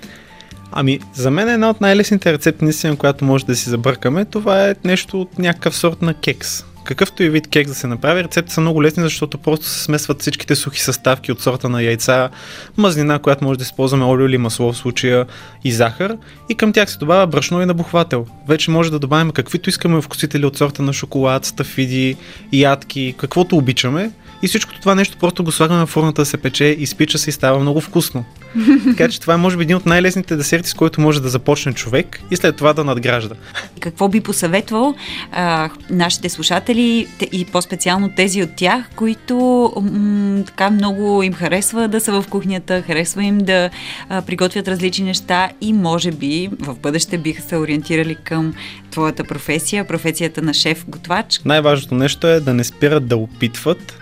Ами, 0.72 1.00
за 1.14 1.32
мен 1.32 1.50
една 1.50 1.70
от 1.70 1.82
най-лесните 1.82 2.34
рецепти, 2.34 2.64
наистина, 2.64 2.96
която 2.96 3.26
може 3.26 3.46
да 3.46 3.56
си 3.56 3.70
забъркаме, 3.70 4.26
това 4.26 4.70
е 4.70 4.76
нещо 4.84 5.22
от 5.22 5.40
някакъв 5.40 5.76
сорт 5.76 6.02
на 6.02 6.14
кекс. 6.14 6.64
Какъвто 6.90 7.24
и 7.24 7.30
вид 7.30 7.48
кекс 7.48 7.72
да 7.72 7.76
се 7.76 7.88
направи, 7.88 8.24
рецептите 8.24 8.54
са 8.54 8.62
много 8.62 8.84
лесни, 8.84 9.04
защото 9.04 9.38
просто 9.38 9.66
се 9.66 9.84
смесват 9.84 10.22
всичките 10.22 10.56
сухи 10.56 10.82
съставки 10.82 11.32
от 11.32 11.42
сорта 11.42 11.70
на 11.70 11.82
яйца, 11.82 12.30
мазнина, 12.78 13.20
която 13.20 13.44
може 13.44 13.60
да 13.60 13.64
използваме 13.64 14.06
олио 14.06 14.26
или 14.26 14.38
масло 14.38 14.74
в 14.74 14.78
случая 14.78 15.26
и 15.64 15.72
захар 15.72 16.18
и 16.50 16.56
към 16.56 16.74
тях 16.74 16.92
се 16.92 16.98
добавя 16.98 17.28
брашно 17.28 17.62
и 17.62 17.66
набухвател. 17.66 18.26
Вече 18.48 18.72
може 18.72 18.92
да 18.92 19.00
добавим 19.00 19.32
каквито 19.32 19.70
искаме 19.70 20.02
вкусители 20.02 20.46
от 20.46 20.58
сорта 20.58 20.82
на 20.82 20.94
шоколад, 20.94 21.46
стафиди, 21.46 22.16
ядки, 22.54 23.16
каквото 23.18 23.58
обичаме 23.58 24.12
и 24.42 24.48
всичкото 24.48 24.80
това 24.80 24.96
нещо 24.96 25.18
просто 25.18 25.44
го 25.44 25.52
слагаме 25.52 25.86
в 25.86 25.90
фурната 25.90 26.22
да 26.22 26.26
се 26.26 26.38
пече, 26.38 26.66
изпича 26.66 27.18
се 27.18 27.30
и 27.30 27.34
става 27.34 27.60
много 27.60 27.82
вкусно. 27.82 28.26
така 28.86 29.10
че 29.10 29.20
това 29.20 29.34
е 29.34 29.38
може 29.38 29.58
би 29.58 29.64
един 29.64 29.76
от 29.76 29.86
най-лесните 29.86 30.36
десерти, 30.36 30.70
с 30.70 30.74
който 30.74 31.02
може 31.02 31.22
да 31.22 31.30
започне 31.30 31.74
човек 31.74 32.22
и 32.32 32.36
след 32.36 32.56
това 32.56 32.74
да 32.74 32.84
надгражда. 32.84 33.36
Какво 33.80 34.08
би 34.08 34.22
посъветвал 34.22 34.96
а, 35.32 35.70
нашите 35.90 36.30
слушатели 36.30 37.08
те- 37.20 37.30
и 37.32 37.46
по-специално 37.46 38.10
тези 38.16 38.44
от 38.44 38.50
тях, 38.56 38.90
които 38.96 39.36
м- 39.82 40.44
така 40.46 40.70
много 40.70 41.24
им 41.24 41.34
харесва 41.34 41.88
да 41.88 42.00
са 42.00 42.22
в 42.22 42.28
кухнята, 42.30 42.82
харесва 42.82 43.24
им 43.24 43.38
да 43.38 43.70
а, 44.10 44.22
приготвят 44.22 44.68
различни 44.68 45.06
неща 45.06 45.50
и 45.62 45.74
може 45.74 46.12
би 46.12 46.50
в 46.60 46.76
бъдеще 46.76 47.18
биха 47.18 47.42
се 47.42 47.58
ориентирали 47.58 48.16
към 48.16 48.54
твоята 48.92 49.24
професия, 49.24 49.88
професията 49.88 50.42
на 50.42 50.54
шеф-готвач. 50.54 51.42
Най-важното 51.46 51.96
нещо 51.96 52.28
е 52.28 52.40
да 52.40 52.54
не 52.54 52.64
спират 52.64 53.08
да 53.08 53.18
опитват, 53.18 54.00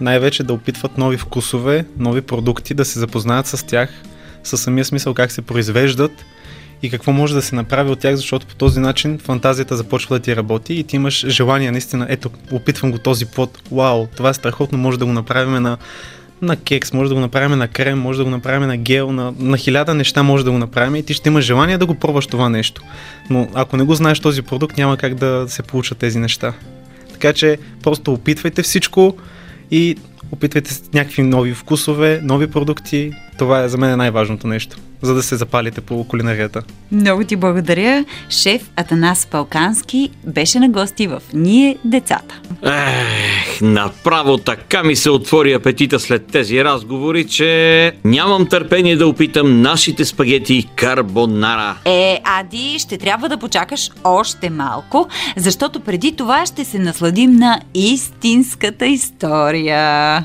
най-вече 0.00 0.42
да 0.42 0.52
опитват 0.52 0.98
нови 0.98 1.16
вкусове, 1.16 1.84
нови 1.98 2.20
продукти, 2.20 2.74
да 2.74 2.84
се 2.84 2.98
запознаят 2.98 3.46
с 3.46 3.66
тях, 3.66 3.90
със 4.44 4.62
самия 4.62 4.84
смисъл 4.84 5.14
как 5.14 5.32
се 5.32 5.42
произвеждат 5.42 6.24
и 6.82 6.90
какво 6.90 7.12
може 7.12 7.34
да 7.34 7.42
се 7.42 7.54
направи 7.54 7.90
от 7.90 7.98
тях, 7.98 8.14
защото 8.14 8.46
по 8.46 8.54
този 8.54 8.80
начин 8.80 9.18
фантазията 9.18 9.76
започва 9.76 10.16
да 10.16 10.22
ти 10.22 10.36
работи 10.36 10.74
и 10.74 10.84
ти 10.84 10.96
имаш 10.96 11.26
желание 11.28 11.70
наистина, 11.70 12.06
ето, 12.08 12.30
опитвам 12.52 12.92
го 12.92 12.98
този 12.98 13.26
плод, 13.26 13.62
вау, 13.72 14.06
това 14.16 14.30
е 14.30 14.34
страхотно, 14.34 14.78
може 14.78 14.98
да 14.98 15.06
го 15.06 15.12
направим 15.12 15.62
на 15.62 15.78
на 16.42 16.56
кекс, 16.56 16.92
може 16.92 17.08
да 17.08 17.14
го 17.14 17.20
направим 17.20 17.58
на 17.58 17.68
крем, 17.68 17.98
може 17.98 18.18
да 18.18 18.24
го 18.24 18.30
направим 18.30 18.68
на 18.68 18.76
гел, 18.76 19.12
на, 19.12 19.34
на 19.38 19.56
хиляда 19.56 19.94
неща 19.94 20.22
може 20.22 20.44
да 20.44 20.50
го 20.50 20.58
направим 20.58 20.96
и 20.96 21.02
ти 21.02 21.14
ще 21.14 21.28
имаш 21.28 21.44
желание 21.44 21.78
да 21.78 21.86
го 21.86 21.94
пробваш 21.94 22.26
това 22.26 22.48
нещо. 22.48 22.82
Но 23.30 23.48
ако 23.54 23.76
не 23.76 23.84
го 23.84 23.94
знаеш 23.94 24.20
този 24.20 24.42
продукт, 24.42 24.76
няма 24.76 24.96
как 24.96 25.14
да 25.14 25.44
се 25.48 25.62
получат 25.62 25.98
тези 25.98 26.18
неща. 26.18 26.52
Така 27.12 27.32
че 27.32 27.58
просто 27.82 28.12
опитвайте 28.12 28.62
всичко 28.62 29.16
и 29.70 29.96
опитвайте 30.32 30.74
с 30.74 30.92
някакви 30.92 31.22
нови 31.22 31.54
вкусове, 31.54 32.20
нови 32.22 32.46
продукти. 32.50 33.12
Това 33.38 33.62
е 33.62 33.68
за 33.68 33.78
мен 33.78 33.98
най-важното 33.98 34.46
нещо, 34.46 34.76
за 35.02 35.14
да 35.14 35.22
се 35.22 35.36
запалите 35.36 35.80
по 35.80 36.04
кулинарията. 36.04 36.62
Много 36.92 37.24
ти 37.24 37.36
благодаря. 37.36 38.04
Шеф 38.30 38.70
Атанас 38.76 39.26
Палкански 39.26 40.10
беше 40.26 40.58
на 40.58 40.68
гости 40.68 41.06
в 41.06 41.22
Ние 41.34 41.76
децата. 41.84 42.40
Ех, 42.64 43.60
направо 43.60 44.38
така 44.38 44.82
ми 44.82 44.96
се 44.96 45.10
отвори 45.10 45.52
апетита 45.52 46.00
след 46.00 46.26
тези 46.26 46.64
разговори, 46.64 47.26
че 47.26 47.92
нямам 48.04 48.46
търпение 48.46 48.96
да 48.96 49.06
опитам 49.06 49.62
нашите 49.62 50.04
спагети 50.04 50.68
карбонара. 50.76 51.76
Е, 51.84 52.20
Ади, 52.24 52.78
ще 52.78 52.98
трябва 52.98 53.28
да 53.28 53.38
почакаш 53.38 53.90
още 54.04 54.50
малко, 54.50 55.08
защото 55.36 55.80
преди 55.80 56.16
това 56.16 56.46
ще 56.46 56.64
се 56.64 56.78
насладим 56.78 57.32
на 57.32 57.60
истинската 57.74 58.86
история. 58.86 60.24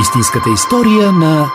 Истинската 0.00 0.50
история 0.50 1.12
на 1.12 1.52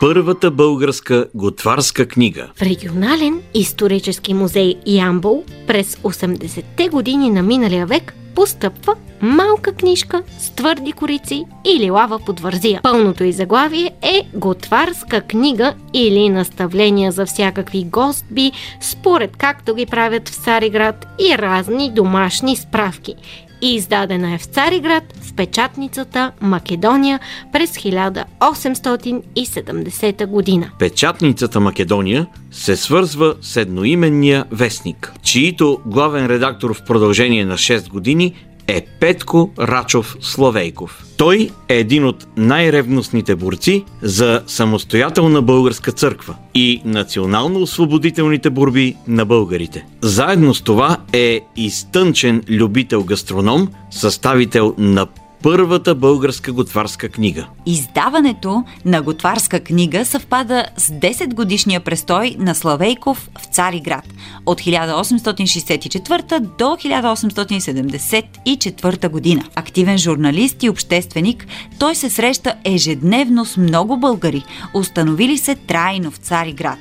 Първата 0.00 0.50
българска 0.50 1.26
готварска 1.34 2.08
книга. 2.08 2.50
В 2.56 2.62
регионален 2.62 3.40
исторически 3.54 4.34
музей 4.34 4.74
Ямбол 4.86 5.44
през 5.66 5.96
80-те 5.96 6.88
години 6.88 7.30
на 7.30 7.42
миналия 7.42 7.86
век 7.86 8.14
постъпва 8.34 8.94
малка 9.22 9.72
книжка 9.72 10.22
с 10.38 10.50
твърди 10.50 10.92
корици 10.92 11.44
или 11.64 11.90
лава 11.90 12.18
под 12.26 12.40
вързия. 12.40 12.80
Пълното 12.82 13.24
и 13.24 13.32
заглавие 13.32 13.90
е 14.02 14.28
готварска 14.34 15.20
книга 15.20 15.74
или 15.94 16.28
наставления 16.28 17.12
за 17.12 17.26
всякакви 17.26 17.84
гостби, 17.84 18.52
според 18.80 19.36
както 19.36 19.74
ги 19.74 19.86
правят 19.86 20.28
в 20.28 20.34
Цариград 20.34 21.06
и 21.18 21.38
разни 21.38 21.90
домашни 21.94 22.56
справки. 22.56 23.14
И 23.62 23.74
издадена 23.74 24.34
е 24.34 24.38
в 24.38 24.44
Цариград 24.44 25.04
в 25.22 25.34
печатницата 25.34 26.32
Македония 26.40 27.20
през 27.52 27.70
1870 27.70 30.26
година. 30.26 30.70
Печатницата 30.78 31.60
Македония 31.60 32.26
се 32.50 32.76
свързва 32.76 33.34
с 33.40 33.56
едноименния 33.56 34.44
вестник, 34.50 35.12
чието 35.22 35.78
главен 35.86 36.26
редактор 36.26 36.74
в 36.74 36.84
продължение 36.84 37.44
на 37.44 37.54
6 37.54 37.88
години 37.88 38.34
е 38.70 38.86
Петко 39.00 39.50
Рачов 39.58 40.16
Словейков. 40.20 41.04
Той 41.16 41.50
е 41.68 41.78
един 41.78 42.04
от 42.04 42.26
най-ревностните 42.36 43.36
борци 43.36 43.84
за 44.02 44.42
самостоятелна 44.46 45.42
българска 45.42 45.92
църква 45.92 46.34
и 46.54 46.82
национално-освободителните 46.84 48.50
борби 48.50 48.96
на 49.08 49.24
българите. 49.24 49.86
Заедно 50.00 50.54
с 50.54 50.62
това 50.62 50.96
е 51.12 51.40
изтънчен 51.56 52.42
любител 52.48 53.04
гастроном, 53.04 53.68
съставител 53.90 54.74
на 54.78 55.06
първата 55.42 55.94
българска 55.94 56.52
готварска 56.52 57.08
книга. 57.08 57.46
Издаването 57.66 58.64
на 58.84 59.02
готварска 59.02 59.60
книга 59.60 60.04
съвпада 60.04 60.64
с 60.76 60.88
10 60.88 61.34
годишния 61.34 61.80
престой 61.80 62.36
на 62.38 62.54
Славейков 62.54 63.30
в 63.40 63.44
Цариград 63.54 64.04
от 64.46 64.60
1864 64.60 66.40
до 66.40 66.64
1874 66.64 69.08
година. 69.08 69.44
Активен 69.54 69.98
журналист 69.98 70.62
и 70.62 70.68
общественик, 70.68 71.46
той 71.78 71.94
се 71.94 72.10
среща 72.10 72.54
ежедневно 72.64 73.44
с 73.44 73.56
много 73.56 73.96
българи, 73.96 74.44
установили 74.74 75.38
се 75.38 75.54
трайно 75.54 76.10
в 76.10 76.16
Цариград. 76.16 76.78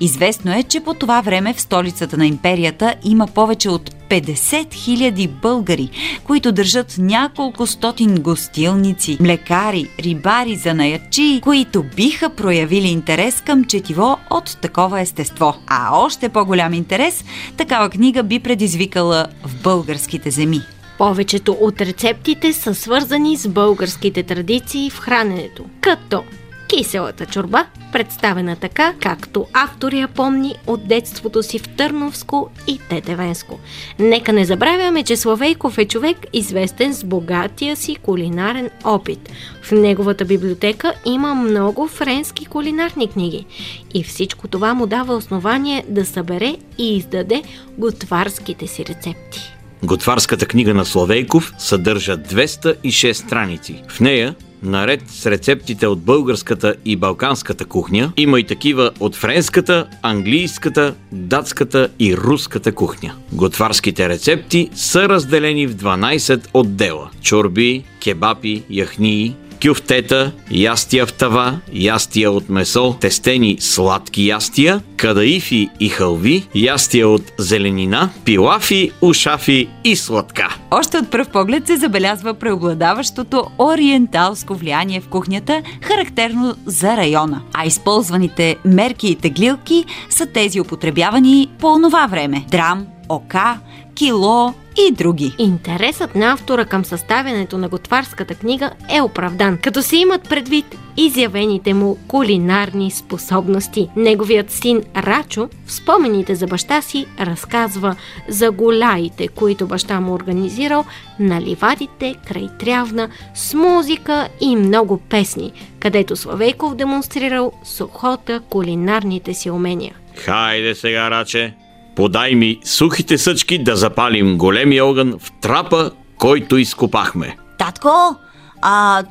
Известно 0.00 0.52
е, 0.52 0.62
че 0.62 0.80
по 0.80 0.94
това 0.94 1.20
време 1.20 1.54
в 1.54 1.60
столицата 1.60 2.16
на 2.16 2.26
империята 2.26 2.94
има 3.04 3.26
повече 3.26 3.68
от 3.68 3.90
50 4.14 4.68
000 4.68 5.28
българи, 5.28 5.90
които 6.24 6.52
държат 6.52 6.94
няколко 6.98 7.66
стотин 7.66 8.14
гостилници, 8.14 9.18
млекари, 9.20 9.88
рибари, 10.00 10.56
занаячи, 10.56 11.40
които 11.42 11.84
биха 11.96 12.30
проявили 12.30 12.88
интерес 12.88 13.40
към 13.40 13.64
четиво 13.64 14.18
от 14.30 14.58
такова 14.62 15.00
естество. 15.00 15.54
А 15.66 15.98
още 15.98 16.28
по-голям 16.28 16.74
интерес 16.74 17.24
такава 17.56 17.90
книга 17.90 18.22
би 18.22 18.40
предизвикала 18.40 19.26
в 19.44 19.62
българските 19.62 20.30
земи. 20.30 20.60
Повечето 20.98 21.56
от 21.60 21.80
рецептите 21.80 22.52
са 22.52 22.74
свързани 22.74 23.36
с 23.36 23.48
българските 23.48 24.22
традиции 24.22 24.90
в 24.90 24.98
храненето, 24.98 25.64
като 25.80 26.22
киселата 26.68 27.26
чорба, 27.26 27.66
представена 27.92 28.56
така, 28.56 28.94
както 29.00 29.46
автор 29.52 29.92
я 29.92 30.08
помни 30.08 30.54
от 30.66 30.88
детството 30.88 31.42
си 31.42 31.58
в 31.58 31.68
Търновско 31.68 32.50
и 32.66 32.78
Тетевенско. 32.88 33.58
Нека 33.98 34.32
не 34.32 34.44
забравяме, 34.44 35.02
че 35.02 35.16
Славейков 35.16 35.78
е 35.78 35.84
човек 35.84 36.16
известен 36.32 36.94
с 36.94 37.04
богатия 37.04 37.76
си 37.76 37.96
кулинарен 37.96 38.70
опит. 38.84 39.30
В 39.62 39.72
неговата 39.72 40.24
библиотека 40.24 40.92
има 41.04 41.34
много 41.34 41.88
френски 41.88 42.46
кулинарни 42.46 43.08
книги 43.08 43.46
и 43.94 44.02
всичко 44.02 44.48
това 44.48 44.74
му 44.74 44.86
дава 44.86 45.16
основание 45.16 45.84
да 45.88 46.06
събере 46.06 46.56
и 46.78 46.96
издаде 46.96 47.42
готварските 47.78 48.66
си 48.66 48.84
рецепти. 48.84 49.54
Готварската 49.82 50.46
книга 50.46 50.74
на 50.74 50.84
Словейков 50.84 51.54
съдържа 51.58 52.18
206 52.18 53.12
страници. 53.12 53.82
В 53.88 54.00
нея 54.00 54.34
Наред 54.64 55.02
с 55.08 55.26
рецептите 55.26 55.86
от 55.86 56.00
българската 56.00 56.74
и 56.84 56.96
балканската 56.96 57.64
кухня, 57.64 58.12
има 58.16 58.40
и 58.40 58.44
такива 58.44 58.90
от 59.00 59.16
френската, 59.16 59.86
английската, 60.02 60.94
датската 61.12 61.88
и 61.98 62.16
руската 62.16 62.72
кухня. 62.72 63.14
Готварските 63.32 64.08
рецепти 64.08 64.70
са 64.74 65.08
разделени 65.08 65.66
в 65.66 65.74
12 65.74 66.46
отдела– 66.54 67.10
чорби, 67.22 67.84
кебапи, 68.00 68.62
яхнии, 68.70 69.36
кюфтета, 69.64 70.32
ястия 70.50 71.06
в 71.06 71.12
тава, 71.12 71.60
ястия 71.72 72.30
от 72.30 72.48
месо, 72.48 72.96
тестени 73.00 73.56
сладки 73.60 74.26
ястия, 74.26 74.80
кадаифи 74.96 75.68
и 75.80 75.88
хълви, 75.88 76.46
ястия 76.54 77.08
от 77.08 77.32
зеленина, 77.38 78.10
пилафи, 78.24 78.90
ушафи 79.00 79.68
и 79.84 79.96
сладка. 79.96 80.56
Още 80.70 80.96
от 80.96 81.10
пръв 81.10 81.28
поглед 81.28 81.66
се 81.66 81.76
забелязва 81.76 82.34
преобладаващото 82.34 83.46
ориенталско 83.58 84.54
влияние 84.54 85.00
в 85.00 85.08
кухнята, 85.08 85.62
характерно 85.82 86.54
за 86.66 86.96
района. 86.96 87.42
А 87.52 87.66
използваните 87.66 88.56
мерки 88.64 89.08
и 89.08 89.16
теглилки 89.16 89.84
са 90.10 90.26
тези 90.26 90.60
употребявани 90.60 91.48
по 91.58 91.66
онова 91.66 92.06
време. 92.06 92.44
Драм, 92.50 92.86
ока, 93.08 93.58
кило 93.94 94.54
и 94.76 94.92
други. 94.92 95.34
Интересът 95.38 96.14
на 96.14 96.32
автора 96.32 96.64
към 96.64 96.84
съставянето 96.84 97.58
на 97.58 97.68
готварската 97.68 98.34
книга 98.34 98.70
е 98.94 99.00
оправдан, 99.00 99.58
като 99.58 99.82
се 99.82 99.96
имат 99.96 100.28
предвид 100.28 100.66
изявените 100.96 101.74
му 101.74 101.98
кулинарни 102.08 102.90
способности. 102.90 103.88
Неговият 103.96 104.50
син 104.50 104.82
Рачо 104.96 105.48
в 105.66 105.72
спомените 105.72 106.34
за 106.34 106.46
баща 106.46 106.82
си 106.82 107.06
разказва 107.20 107.96
за 108.28 108.50
голяите, 108.50 109.28
които 109.28 109.66
баща 109.66 110.00
му 110.00 110.12
организирал 110.12 110.84
на 111.20 111.40
ливадите 111.40 112.14
край 112.28 112.48
Трявна 112.58 113.08
с 113.34 113.54
музика 113.54 114.28
и 114.40 114.56
много 114.56 114.98
песни, 114.98 115.52
където 115.80 116.16
Славейков 116.16 116.74
демонстрирал 116.74 117.52
сухота 117.64 118.40
кулинарните 118.40 119.34
си 119.34 119.50
умения. 119.50 119.94
Хайде 120.16 120.74
сега, 120.74 121.10
Раче, 121.10 121.54
подай 121.96 122.34
ми 122.34 122.58
сухите 122.64 123.18
съчки 123.18 123.64
да 123.64 123.76
запалим 123.76 124.38
големия 124.38 124.86
огън 124.86 125.14
в 125.20 125.32
трапа, 125.40 125.90
който 126.18 126.56
изкопахме. 126.56 127.36
Татко, 127.58 128.16
а 128.62 129.02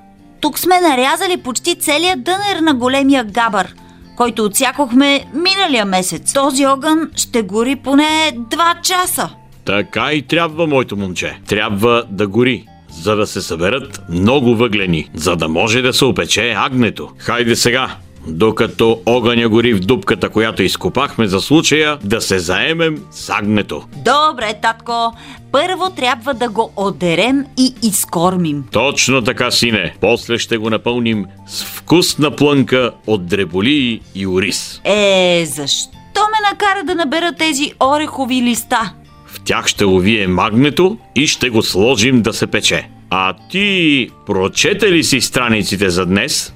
тук 0.41 0.59
сме 0.59 0.81
нарязали 0.81 1.37
почти 1.37 1.75
целият 1.75 2.23
дънер 2.23 2.59
на 2.61 2.73
големия 2.73 3.23
габър, 3.23 3.75
който 4.17 4.45
отсякохме 4.45 5.25
миналия 5.33 5.85
месец. 5.85 6.33
Този 6.33 6.65
огън 6.65 7.09
ще 7.15 7.41
гори 7.41 7.75
поне 7.75 8.33
2 8.37 8.81
часа. 8.81 9.29
Така 9.65 10.13
и 10.13 10.21
трябва, 10.21 10.67
моето 10.67 10.97
момче. 10.97 11.39
Трябва 11.47 12.03
да 12.09 12.27
гори, 12.27 12.65
за 13.01 13.15
да 13.15 13.27
се 13.27 13.41
съберат 13.41 14.01
много 14.09 14.55
въглени, 14.55 15.09
за 15.13 15.35
да 15.35 15.47
може 15.47 15.81
да 15.81 15.93
се 15.93 16.05
опече 16.05 16.53
агнето. 16.57 17.09
Хайде 17.17 17.55
сега, 17.55 17.95
Докато 18.27 19.01
огъня 19.05 19.49
гори 19.49 19.73
в 19.73 19.79
дупката, 19.79 20.29
която 20.29 20.63
изкопахме 20.63 21.27
за 21.27 21.41
случая, 21.41 21.97
да 22.03 22.21
се 22.21 22.39
заемем 22.39 22.97
с 23.11 23.29
агнето. 23.29 23.83
Добре, 23.95 24.53
татко. 24.61 25.13
Първо 25.51 25.89
трябва 25.89 26.33
да 26.33 26.49
го 26.49 26.73
одерем 26.75 27.45
и 27.59 27.73
изкормим. 27.83 28.63
Точно 28.71 29.21
така, 29.21 29.51
сине. 29.51 29.95
После 30.01 30.37
ще 30.37 30.57
го 30.57 30.69
напълним 30.69 31.25
с 31.47 31.63
вкусна 31.63 32.35
плънка 32.35 32.91
от 33.07 33.25
дреболии 33.27 34.01
и 34.15 34.27
ориз. 34.27 34.81
Е, 34.83 35.45
защо 35.45 35.89
ме 36.15 36.49
накара 36.51 36.83
да 36.83 36.95
набера 36.95 37.31
тези 37.39 37.71
орехови 37.83 38.41
листа? 38.41 38.93
В 39.25 39.41
тях 39.43 39.67
ще 39.67 39.85
увием 39.85 40.33
магнето 40.33 40.97
и 41.15 41.27
ще 41.27 41.49
го 41.49 41.63
сложим 41.63 42.21
да 42.21 42.33
се 42.33 42.47
пече. 42.47 42.89
А 43.09 43.33
ти 43.51 44.09
прочете 44.25 44.91
ли 44.91 45.03
си 45.03 45.21
страниците 45.21 45.89
за 45.89 46.05
днес? 46.05 46.53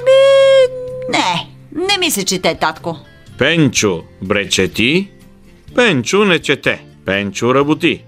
Ами, 0.00 0.72
не, 1.10 1.46
не 1.86 1.98
ми 1.98 2.10
се 2.10 2.24
чете, 2.24 2.54
татко. 2.54 2.96
Пенчо 3.38 4.02
бречети, 4.22 5.08
Пенчо 5.74 6.24
не 6.24 6.38
чете, 6.38 6.84
Пенчо 7.04 7.54
работи. 7.54 8.04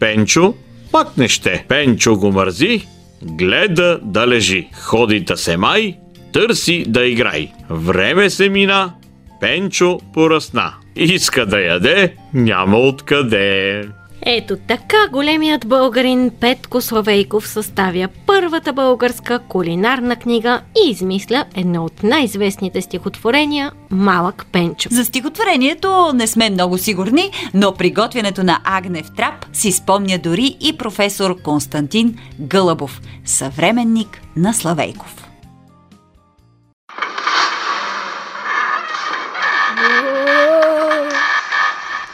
Пенчо 0.00 0.54
пак 0.92 1.16
не 1.16 1.28
ще. 1.28 1.64
Пенчо 1.68 2.16
го 2.16 2.32
мързи, 2.32 2.86
гледа 3.22 4.00
да 4.02 4.28
лежи. 4.28 4.68
Ходи 4.74 5.20
да 5.20 5.36
се 5.36 5.56
май, 5.56 5.96
търси 6.32 6.84
да 6.88 7.06
играй. 7.06 7.52
Време 7.70 8.30
се 8.30 8.48
мина, 8.48 8.94
Пенчо 9.40 10.00
поръсна. 10.12 10.74
Иска 10.96 11.46
да 11.46 11.60
яде, 11.60 12.14
няма 12.34 12.78
откъде. 12.78 13.82
Ето 14.26 14.56
така 14.56 15.08
големият 15.12 15.66
българин 15.66 16.30
Петко 16.40 16.80
Славейков 16.80 17.48
съставя 17.48 18.08
първата 18.26 18.72
българска 18.72 19.38
кулинарна 19.38 20.16
книга 20.16 20.60
и 20.84 20.90
измисля 20.90 21.44
едно 21.54 21.84
от 21.84 22.02
най-известните 22.02 22.82
стихотворения 22.82 23.72
«Малък 23.90 24.46
Пенчо». 24.52 24.88
За 24.92 25.04
стихотворението 25.04 26.12
не 26.14 26.26
сме 26.26 26.50
много 26.50 26.78
сигурни, 26.78 27.30
но 27.54 27.74
приготвянето 27.74 28.44
на 28.44 28.60
Агнев 28.64 29.06
трап 29.16 29.46
си 29.52 29.72
спомня 29.72 30.18
дори 30.18 30.56
и 30.60 30.76
професор 30.76 31.42
Константин 31.42 32.18
Гълъбов, 32.40 33.00
съвременник 33.24 34.20
на 34.36 34.54
Славейков. 34.54 35.24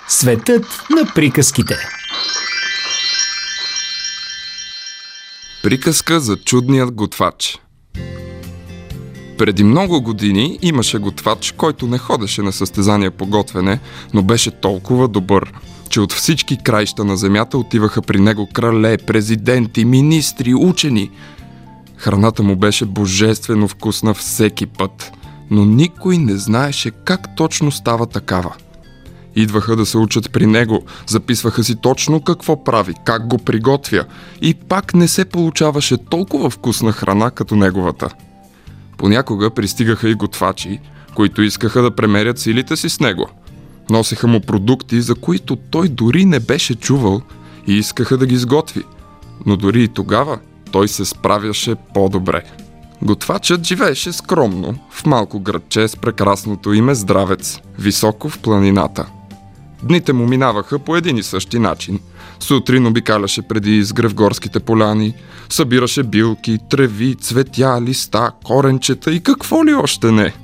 Светът 0.09 0.83
на 0.91 1.15
приказките. 1.15 2.00
Приказка 5.63 6.21
за 6.21 6.37
чудният 6.37 6.95
готвач 6.95 7.59
Преди 9.39 9.65
много 9.65 10.03
години 10.03 10.59
имаше 10.63 10.99
готвач, 10.99 11.55
който 11.57 11.87
не 11.87 11.99
ходеше 11.99 12.43
на 12.43 12.53
състезания 12.53 13.11
по 13.11 13.27
готвене, 13.27 13.81
но 14.15 14.23
беше 14.23 14.51
толкова 14.51 15.09
добър, 15.09 15.53
че 15.91 16.01
от 16.01 16.13
всички 16.13 16.59
краища 16.65 17.05
на 17.05 17.17
земята 17.17 17.59
отиваха 17.59 18.03
при 18.03 18.21
него 18.21 18.49
крале, 18.53 18.99
президенти, 18.99 19.85
министри, 19.85 20.55
учени. 20.55 21.11
Храната 21.97 22.43
му 22.43 22.57
беше 22.57 22.85
божествено 22.85 23.69
вкусна 23.69 24.15
всеки 24.15 24.67
път, 24.67 25.13
но 25.51 25.65
никой 25.65 26.19
не 26.19 26.37
знаеше 26.37 26.91
как 26.91 27.37
точно 27.37 27.73
става 27.73 28.07
такава. 28.07 28.55
Идваха 29.37 29.77
да 29.77 29.87
се 29.87 29.99
учат 29.99 30.33
при 30.33 30.47
него, 30.47 30.83
записваха 31.07 31.65
си 31.65 31.77
точно 31.77 32.21
какво 32.21 32.65
прави, 32.65 32.95
как 33.05 33.27
го 33.27 33.39
приготвя 33.39 34.05
и 34.43 34.55
пак 34.55 34.95
не 34.95 35.09
се 35.09 35.25
получаваше 35.25 35.97
толкова 35.97 36.51
вкусна 36.51 36.93
храна 36.93 37.31
като 37.31 37.57
неговата. 37.57 38.09
Понякога 38.99 39.51
пристигаха 39.51 40.09
и 40.09 40.15
готвачи, 40.15 40.81
които 41.15 41.43
искаха 41.43 41.83
да 41.83 41.91
премерят 41.91 42.39
силите 42.39 42.77
си 42.77 42.89
с 42.89 43.01
него. 43.01 43.29
Носеха 43.91 44.27
му 44.27 44.41
продукти, 44.41 45.01
за 45.01 45.15
които 45.15 45.57
той 45.57 45.89
дори 45.89 46.25
не 46.25 46.41
беше 46.41 46.75
чувал 46.75 47.23
и 47.67 47.75
искаха 47.75 48.19
да 48.19 48.27
ги 48.27 48.37
сготви. 48.37 48.85
Но 49.47 49.57
дори 49.57 49.83
и 49.83 49.89
тогава 49.89 50.39
той 50.73 50.89
се 50.89 51.05
справяше 51.05 51.75
по-добре. 51.95 52.45
Готвачът 53.03 53.67
живееше 53.67 54.13
скромно, 54.13 54.75
в 54.91 55.07
малко 55.07 55.41
градче 55.41 55.89
с 55.89 55.97
прекрасното 55.97 56.73
име 56.73 56.95
Здравец, 56.95 57.61
високо 57.79 58.29
в 58.29 58.39
планината– 58.39 59.07
Дните 59.83 60.13
му 60.13 60.27
минаваха 60.27 60.79
по 60.79 60.97
един 60.97 61.17
и 61.17 61.23
същи 61.23 61.59
начин. 61.59 62.01
Сутрин 62.41 62.87
обикаляше 62.87 63.43
преди 63.43 63.79
изгрев 63.79 64.15
горските 64.15 64.61
поляни, 64.61 65.15
събираше 65.49 66.03
билки, 66.03 66.59
треви, 66.71 67.15
цветя, 67.15 67.81
листа, 67.83 68.33
коренчета 68.45 69.13
и 69.13 69.21
какво 69.21 69.65
ли 69.65 69.75
още 69.75 70.13
не. 70.13 70.35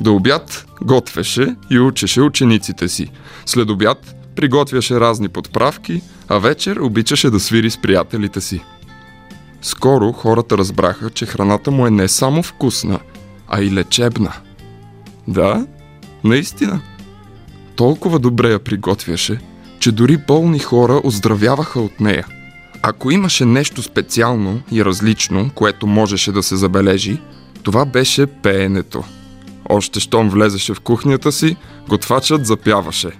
До 0.00 0.14
обяд 0.14 0.66
готвеше 0.82 1.56
и 1.70 1.78
учеше 1.78 2.20
учениците 2.20 2.88
си. 2.88 3.10
След 3.46 3.70
обяд 3.70 4.16
приготвяше 4.36 5.00
разни 5.00 5.28
подправки, 5.28 6.02
а 6.28 6.38
вечер 6.38 6.76
обичаше 6.76 7.30
да 7.30 7.40
свири 7.40 7.70
с 7.70 7.76
приятелите 7.76 8.40
си. 8.40 8.60
Скоро 9.62 10.12
хората 10.12 10.58
разбраха, 10.58 11.10
че 11.10 11.26
храната 11.26 11.70
му 11.70 11.86
е 11.86 11.90
не 11.90 12.08
само 12.08 12.42
вкусна, 12.42 12.98
а 13.48 13.62
и 13.62 13.72
лечебна. 13.72 14.32
Да, 15.28 15.66
наистина– 16.24 16.80
толкова 17.78 18.18
добре 18.18 18.50
я 18.50 18.58
приготвяше, 18.58 19.38
че 19.80 19.92
дори 19.92 20.16
болни 20.16 20.58
хора 20.58 21.00
оздравяваха 21.04 21.80
от 21.80 22.00
нея. 22.00 22.26
Ако 22.82 23.10
имаше 23.10 23.44
нещо 23.44 23.82
специално 23.82 24.60
и 24.72 24.84
различно, 24.84 25.50
което 25.54 25.86
можеше 25.86 26.32
да 26.32 26.42
се 26.42 26.56
забележи, 26.56 27.20
това 27.62 27.84
беше 27.84 28.26
пеенето. 28.26 29.04
Още 29.68 30.00
щом 30.00 30.30
влезеше 30.30 30.74
в 30.74 30.80
кухнята 30.80 31.32
си, 31.32 31.56
готвачът 31.88 32.46
запяваше. 32.46 33.10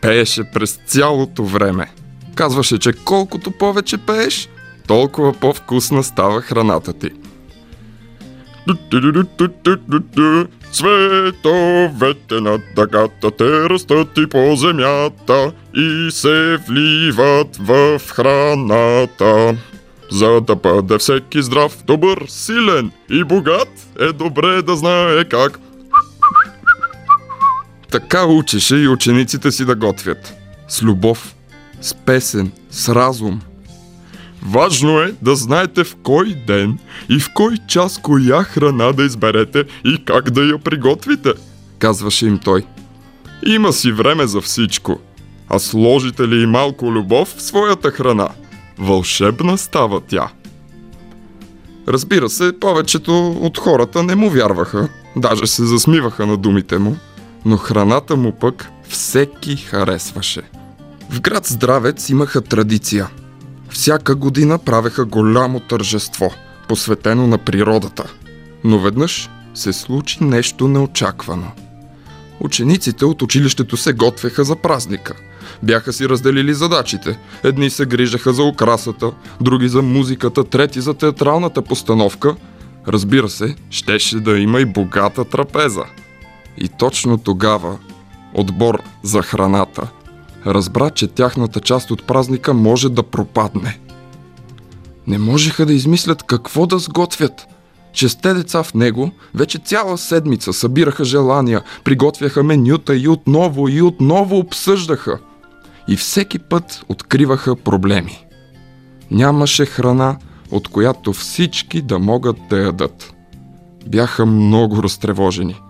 Пееше 0.00 0.44
през 0.44 0.80
цялото 0.86 1.44
време. 1.44 1.92
Казваше, 2.34 2.78
че 2.78 2.92
колкото 2.92 3.50
повече 3.50 3.98
пееш, 3.98 4.48
толкова 4.86 5.32
по-вкусна 5.32 6.04
става 6.04 6.40
храната 6.40 6.92
ти. 6.92 7.10
Световете 10.72 12.40
на 12.40 12.58
дъгата 12.76 13.30
те 13.30 13.68
растат 13.68 14.08
и 14.18 14.26
по 14.26 14.56
земята 14.56 15.52
и 15.76 16.08
се 16.10 16.58
вливат 16.68 17.56
в 17.60 18.00
храната. 18.08 19.56
За 20.10 20.40
да 20.40 20.56
бъде 20.56 20.98
всеки 20.98 21.42
здрав, 21.42 21.84
добър, 21.86 22.24
силен 22.28 22.90
и 23.10 23.24
богат, 23.24 23.68
е 24.00 24.12
добре 24.12 24.62
да 24.62 24.76
знае 24.76 25.24
как. 25.24 25.58
Така 27.90 28.26
учеше 28.26 28.76
и 28.76 28.88
учениците 28.88 29.52
си 29.52 29.64
да 29.64 29.74
готвят. 29.74 30.34
С 30.68 30.82
любов, 30.82 31.34
с 31.80 31.94
песен, 31.94 32.52
с 32.70 32.88
разум– 32.88 33.40
Важно 34.44 35.00
е 35.00 35.14
да 35.22 35.36
знаете 35.36 35.84
в 35.84 35.96
кой 36.02 36.34
ден 36.46 36.78
и 37.08 37.20
в 37.20 37.30
кой 37.34 37.56
час 37.68 37.98
коя 38.02 38.42
храна 38.42 38.92
да 38.92 39.04
изберете 39.04 39.64
и 39.84 40.04
как 40.04 40.30
да 40.30 40.42
я 40.42 40.58
приготвите, 40.58 41.32
казваше 41.78 42.26
им 42.26 42.38
той. 42.38 42.62
Има 43.46 43.72
си 43.72 43.92
време 43.92 44.26
за 44.26 44.40
всичко, 44.40 44.98
а 45.48 45.58
сложите 45.58 46.28
ли 46.28 46.42
и 46.42 46.46
малко 46.46 46.92
любов 46.92 47.34
в 47.36 47.42
своята 47.42 47.90
храна, 47.90 48.28
вълшебна 48.78 49.58
става 49.58 50.00
тя. 50.00 50.28
Разбира 51.88 52.28
се, 52.28 52.60
повечето 52.60 53.28
от 53.30 53.58
хората 53.58 54.02
не 54.02 54.14
му 54.14 54.30
вярваха, 54.30 54.88
даже 55.16 55.46
се 55.46 55.64
засмиваха 55.64 56.26
на 56.26 56.36
думите 56.36 56.78
му, 56.78 56.96
но 57.44 57.56
храната 57.56 58.16
му 58.16 58.32
пък 58.32 58.68
всеки 58.88 59.56
харесваше. 59.56 60.42
В 61.10 61.20
град 61.20 61.46
Здравец 61.46 62.08
имаха 62.08 62.40
традиция– 62.40 63.08
всяка 63.74 64.14
година 64.14 64.58
правеха 64.58 65.04
голямо 65.04 65.60
тържество, 65.60 66.34
посветено 66.68 67.26
на 67.26 67.38
природата. 67.38 68.12
Но 68.64 68.78
веднъж 68.78 69.30
се 69.54 69.72
случи 69.72 70.24
нещо 70.24 70.68
неочаквано. 70.68 71.52
Учениците 72.40 73.04
от 73.04 73.22
училището 73.22 73.76
се 73.76 73.92
готвеха 73.92 74.44
за 74.44 74.56
празника. 74.56 75.14
Бяха 75.62 75.92
си 75.92 76.08
разделили 76.08 76.54
задачите. 76.54 77.18
Едни 77.42 77.70
се 77.70 77.86
грижаха 77.86 78.32
за 78.32 78.42
украсата, 78.42 79.12
други 79.40 79.68
за 79.68 79.82
музиката, 79.82 80.44
трети 80.44 80.80
за 80.80 80.94
театралната 80.94 81.62
постановка. 81.62 82.36
Разбира 82.88 83.28
се, 83.28 83.54
щеше 83.70 84.20
да 84.20 84.38
има 84.38 84.60
и 84.60 84.64
богата 84.64 85.24
трапеза. 85.24 85.84
И 86.58 86.68
точно 86.78 87.18
тогава 87.18 87.78
отбор 88.34 88.82
за 89.02 89.22
храната 89.22 89.88
разбра, 90.46 90.90
че 90.90 91.06
тяхната 91.06 91.60
част 91.60 91.90
от 91.90 92.06
празника 92.06 92.54
може 92.54 92.88
да 92.88 93.02
пропадне. 93.02 93.78
Не 95.06 95.18
можеха 95.18 95.66
да 95.66 95.72
измислят 95.72 96.22
какво 96.22 96.66
да 96.66 96.78
сготвят. 96.78 97.46
Шесте 97.92 98.34
деца 98.34 98.62
в 98.62 98.74
него 98.74 99.10
вече 99.34 99.58
цяла 99.58 99.98
седмица 99.98 100.52
събираха 100.52 101.04
желания, 101.04 101.62
приготвяха 101.84 102.42
менюта 102.42 102.96
и 102.96 103.08
отново 103.08 103.68
и 103.68 103.82
отново 103.82 104.38
обсъждаха. 104.38 105.18
И 105.88 105.96
всеки 105.96 106.38
път 106.38 106.84
откриваха 106.88 107.56
проблеми. 107.56 108.26
Нямаше 109.10 109.66
храна, 109.66 110.16
от 110.50 110.68
която 110.68 111.12
всички 111.12 111.82
да 111.82 111.98
могат 111.98 112.36
да 112.50 112.58
ядат. 112.58 113.14
бяха 113.86 114.26
много 114.26 114.82
разтревожени. 114.82 115.60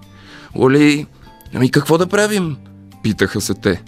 Оли, 0.54 1.06
ами 1.54 1.70
какво 1.70 1.98
да 1.98 2.06
правим? 2.06 2.56
Питаха 3.02 3.40
се 3.40 3.54
те. 3.54 3.82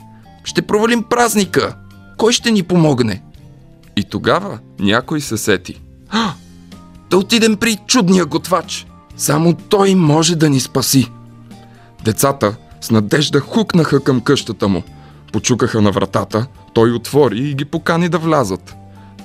Ще 0.46 0.62
провалим 0.62 1.02
празника. 1.02 1.76
Кой 2.16 2.32
ще 2.32 2.50
ни 2.50 2.62
помогне? 2.62 3.22
И 3.96 4.04
тогава 4.04 4.58
някой 4.78 5.20
се 5.20 5.36
сети. 5.36 5.80
Да 7.10 7.18
отидем 7.18 7.56
при 7.56 7.78
чудния 7.86 8.26
готвач. 8.26 8.86
Само 9.16 9.54
той 9.54 9.94
може 9.94 10.36
да 10.36 10.50
ни 10.50 10.60
спаси. 10.60 11.10
Децата 12.04 12.56
с 12.80 12.90
надежда 12.90 13.40
хукнаха 13.40 14.04
към 14.04 14.20
къщата 14.20 14.68
му. 14.68 14.82
Почукаха 15.32 15.82
на 15.82 15.90
вратата, 15.90 16.46
той 16.74 16.92
отвори 16.92 17.38
и 17.38 17.54
ги 17.54 17.64
покани 17.64 18.08
да 18.08 18.18
влязат. 18.18 18.76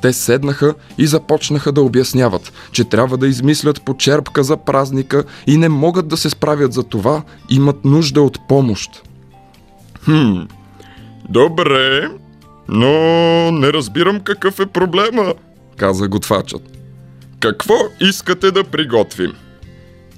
Те 0.01 0.13
седнаха 0.13 0.73
и 0.97 1.07
започнаха 1.07 1.71
да 1.71 1.81
обясняват, 1.81 2.53
че 2.71 2.83
трябва 2.83 3.17
да 3.17 3.27
измислят 3.27 3.81
почерпка 3.81 4.43
за 4.43 4.57
празника 4.57 5.23
и 5.47 5.57
не 5.57 5.69
могат 5.69 6.07
да 6.07 6.17
се 6.17 6.29
справят 6.29 6.73
за 6.73 6.83
това, 6.83 7.23
имат 7.49 7.85
нужда 7.85 8.21
от 8.21 8.47
помощ. 8.47 8.89
Хм, 10.05 10.41
добре, 11.31 12.09
но 12.67 12.91
не 13.51 13.73
разбирам 13.73 14.19
какъв 14.19 14.59
е 14.59 14.65
проблема, 14.65 15.33
каза 15.77 16.07
готвачът. 16.07 16.61
Какво 17.39 17.75
искате 17.99 18.51
да 18.51 18.63
приготвим? 18.63 19.33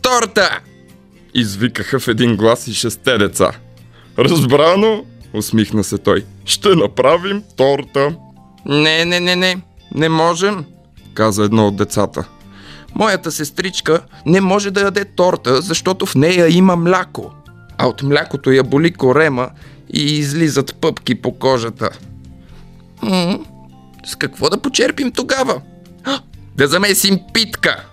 Торта! 0.02 0.60
Извикаха 1.34 2.00
в 2.00 2.08
един 2.08 2.36
глас 2.36 2.68
и 2.68 2.74
шесте 2.74 3.18
деца. 3.18 3.52
Разбрано, 4.20 5.06
усмихна 5.34 5.84
се 5.84 5.98
той. 5.98 6.26
Ще 6.46 6.76
направим 6.76 7.44
торта. 7.58 8.16
Не, 8.66 9.06
не, 9.06 9.20
не, 9.20 9.36
не. 9.36 9.62
Не 9.96 10.10
можем, 10.10 10.66
каза 11.14 11.44
едно 11.44 11.68
от 11.68 11.76
децата. 11.76 12.28
Моята 12.96 13.32
сестричка 13.32 14.02
не 14.26 14.42
може 14.42 14.72
да 14.72 14.82
яде 14.82 15.06
торта, 15.06 15.62
защото 15.62 16.06
в 16.06 16.16
нея 16.16 16.48
има 16.50 16.76
мляко. 16.76 17.32
А 17.78 17.88
от 17.88 18.04
млякото 18.04 18.52
я 18.52 18.64
боли 18.64 18.94
корема 18.94 19.50
и 19.94 20.18
излизат 20.18 20.76
пъпки 20.76 21.16
по 21.16 21.32
кожата. 21.32 21.90
М- 23.02 23.40
с 24.06 24.16
какво 24.16 24.50
да 24.50 24.62
почерпим 24.62 25.12
тогава? 25.12 25.62
А, 26.04 26.20
да 26.56 26.68
замесим 26.68 27.20
питка! 27.34 27.86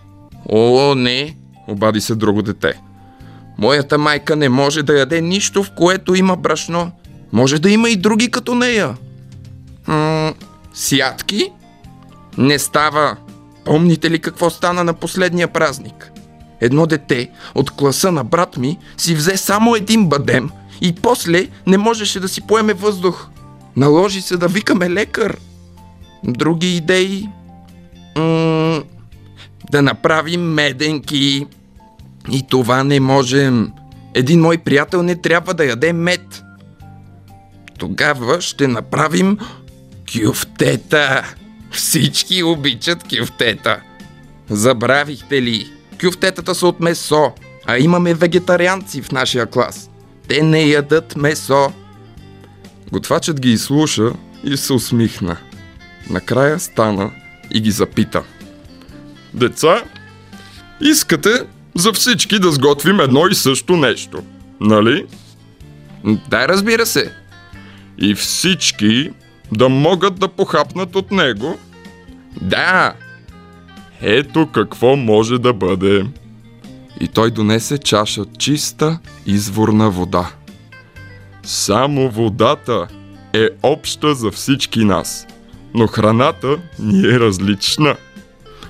О, 0.49 0.95
не, 0.95 1.37
обади 1.69 2.01
се 2.01 2.15
друго 2.15 2.43
дете. 2.43 2.81
Моята 3.59 3.99
майка 3.99 4.37
не 4.37 4.49
може 4.49 4.83
да 4.83 4.99
яде 4.99 5.21
нищо, 5.21 5.63
в 5.63 5.71
което 5.77 6.15
има 6.15 6.37
брашно. 6.37 6.93
Може 7.33 7.59
да 7.59 7.71
има 7.71 7.91
и 7.91 7.97
други 7.97 8.31
като 8.31 8.55
нея. 8.55 8.95
М- 9.87 10.35
сядки? 10.75 11.53
Не 12.39 12.59
става. 12.59 13.17
Помните 13.65 14.11
ли 14.11 14.19
какво 14.19 14.51
стана 14.51 14.85
на 14.85 14.95
последния 14.95 15.49
празник? 15.49 16.13
Едно 16.61 16.87
дете 16.87 17.31
от 17.55 17.71
класа 17.71 18.13
на 18.13 18.25
брат 18.25 18.57
ми 18.57 18.79
си 18.97 19.15
взе 19.15 19.37
само 19.37 19.77
един 19.77 20.09
бадем 20.09 20.51
и 20.81 20.95
после 20.95 21.49
не 21.67 21.79
можеше 21.79 22.21
да 22.21 22.29
си 22.29 22.41
поеме 22.41 22.73
въздух. 22.73 23.29
Наложи 23.77 24.21
се 24.21 24.37
да 24.37 24.49
викаме 24.49 24.91
лекар. 24.91 25.37
Други 26.25 26.77
идеи? 26.77 27.29
М- 28.17 28.83
да 29.71 29.83
направим 29.83 30.41
меденки. 30.41 31.47
И 32.31 32.47
това 32.49 32.85
не 32.85 33.01
можем. 33.01 33.73
Един 34.15 34.41
мой 34.41 34.59
приятел 34.59 35.03
не 35.03 35.17
трябва 35.17 35.55
да 35.55 35.65
яде 35.65 35.93
мед. 35.93 36.43
Тогава 37.79 38.41
ще 38.41 38.69
направим 38.69 39.39
кюфтета. 40.13 41.35
Всички 41.71 42.43
обичат 42.43 43.05
кюфтета. 43.19 43.81
Забравихте 44.49 45.43
ли? 45.43 45.73
Кюфтетата 46.01 46.55
са 46.55 46.67
от 46.67 46.81
месо, 46.81 47.33
а 47.67 47.79
имаме 47.79 48.15
вегетарианци 48.15 49.03
в 49.03 49.13
нашия 49.13 49.47
клас. 49.47 49.90
Те 50.31 50.43
не 50.43 50.63
ядат 50.63 51.17
месо. 51.17 51.73
Готвачът 52.93 53.41
ги 53.41 53.53
изслуша 53.53 54.13
и 54.45 54.57
се 54.57 54.73
усмихна. 54.73 55.37
Накрая 56.11 56.61
стана 56.61 57.11
и 57.51 57.61
ги 57.61 57.71
запита. 57.71 58.23
Деца, 59.35 59.83
искате 60.81 61.31
за 61.75 61.93
всички 61.93 62.39
да 62.39 62.53
сготвим 62.53 63.01
едно 63.01 63.27
и 63.27 63.35
също 63.35 63.77
нещо, 63.77 64.23
нали? 64.61 65.07
Да, 66.29 66.49
разбира 66.49 66.87
се. 66.87 67.13
И 67.99 68.15
всички 68.15 69.11
да 69.53 69.69
могат 69.69 70.19
да 70.19 70.29
похапнат 70.29 70.97
от 70.97 71.11
него? 71.11 71.59
Да. 72.41 72.95
Ето 74.03 74.49
какво 74.53 74.97
може 74.97 75.39
да 75.39 75.53
бъде. 75.53 76.07
И 77.01 77.09
той 77.09 77.31
донесе 77.31 77.79
чаша 77.79 78.25
чиста 78.39 78.99
изворна 79.27 79.91
вода. 79.91 80.31
Само 81.43 82.11
водата 82.11 82.89
е 83.33 83.49
обща 83.63 84.15
за 84.15 84.31
всички 84.31 84.85
нас, 84.85 85.27
но 85.75 85.87
храната 85.87 86.59
ни 86.79 87.01
е 87.01 87.21
различна. 87.21 87.97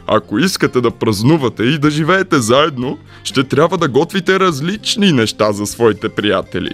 Ако 0.06 0.38
искате 0.38 0.80
да 0.80 0.90
празнувате 0.90 1.62
и 1.62 1.78
да 1.78 1.90
живеете 1.90 2.38
заедно, 2.38 2.98
ще 3.24 3.44
трябва 3.44 3.78
да 3.78 3.88
готвите 3.88 4.40
различни 4.40 5.12
неща 5.12 5.52
за 5.52 5.66
своите 5.66 6.08
приятели. 6.08 6.70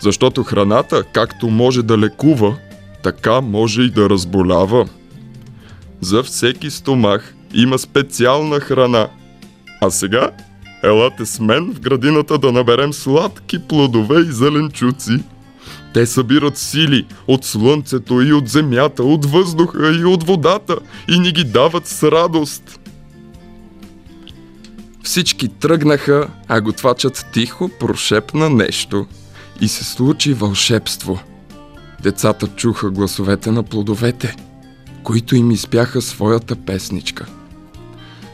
Защото 0.00 0.44
храната, 0.44 1.04
както 1.12 1.48
може 1.48 1.82
да 1.82 1.98
лекува, 1.98 2.56
така 3.02 3.40
може 3.40 3.82
и 3.82 3.90
да 3.90 4.10
разболява. 4.10 4.88
За 6.00 6.22
всеки 6.22 6.70
стомах 6.70 7.34
има 7.54 7.78
специална 7.78 8.60
храна. 8.60 9.08
А 9.80 9.90
сега, 9.90 10.30
елате 10.84 11.26
с 11.26 11.40
мен 11.40 11.74
в 11.74 11.80
градината 11.80 12.38
да 12.38 12.52
наберем 12.52 12.92
сладки 12.92 13.58
плодове 13.58 14.20
и 14.20 14.32
зеленчуци. 14.32 15.24
Те 15.94 16.06
събират 16.06 16.58
сили 16.58 17.06
от 17.26 17.44
слънцето 17.44 18.22
и 18.22 18.32
от 18.32 18.48
земята, 18.48 19.04
от 19.04 19.24
въздуха 19.24 19.96
и 20.00 20.04
от 20.04 20.24
водата 20.24 20.78
и 21.08 21.18
ни 21.18 21.32
ги 21.32 21.44
дават 21.44 21.86
с 21.86 22.10
радост. 22.10 22.80
Всички 25.02 25.48
тръгнаха, 25.48 26.28
а 26.48 26.60
готвачът 26.60 27.26
тихо 27.32 27.70
прошепна 27.80 28.50
нещо 28.50 29.06
и 29.60 29.68
се 29.68 29.84
случи 29.84 30.34
вълшебство. 30.34 31.20
Децата 32.02 32.46
чуха 32.46 32.90
гласовете 32.90 33.50
на 33.50 33.62
плодовете, 33.62 34.36
които 35.02 35.36
им 35.36 35.50
изпяха 35.50 36.02
своята 36.02 36.56
песничка. 36.56 37.26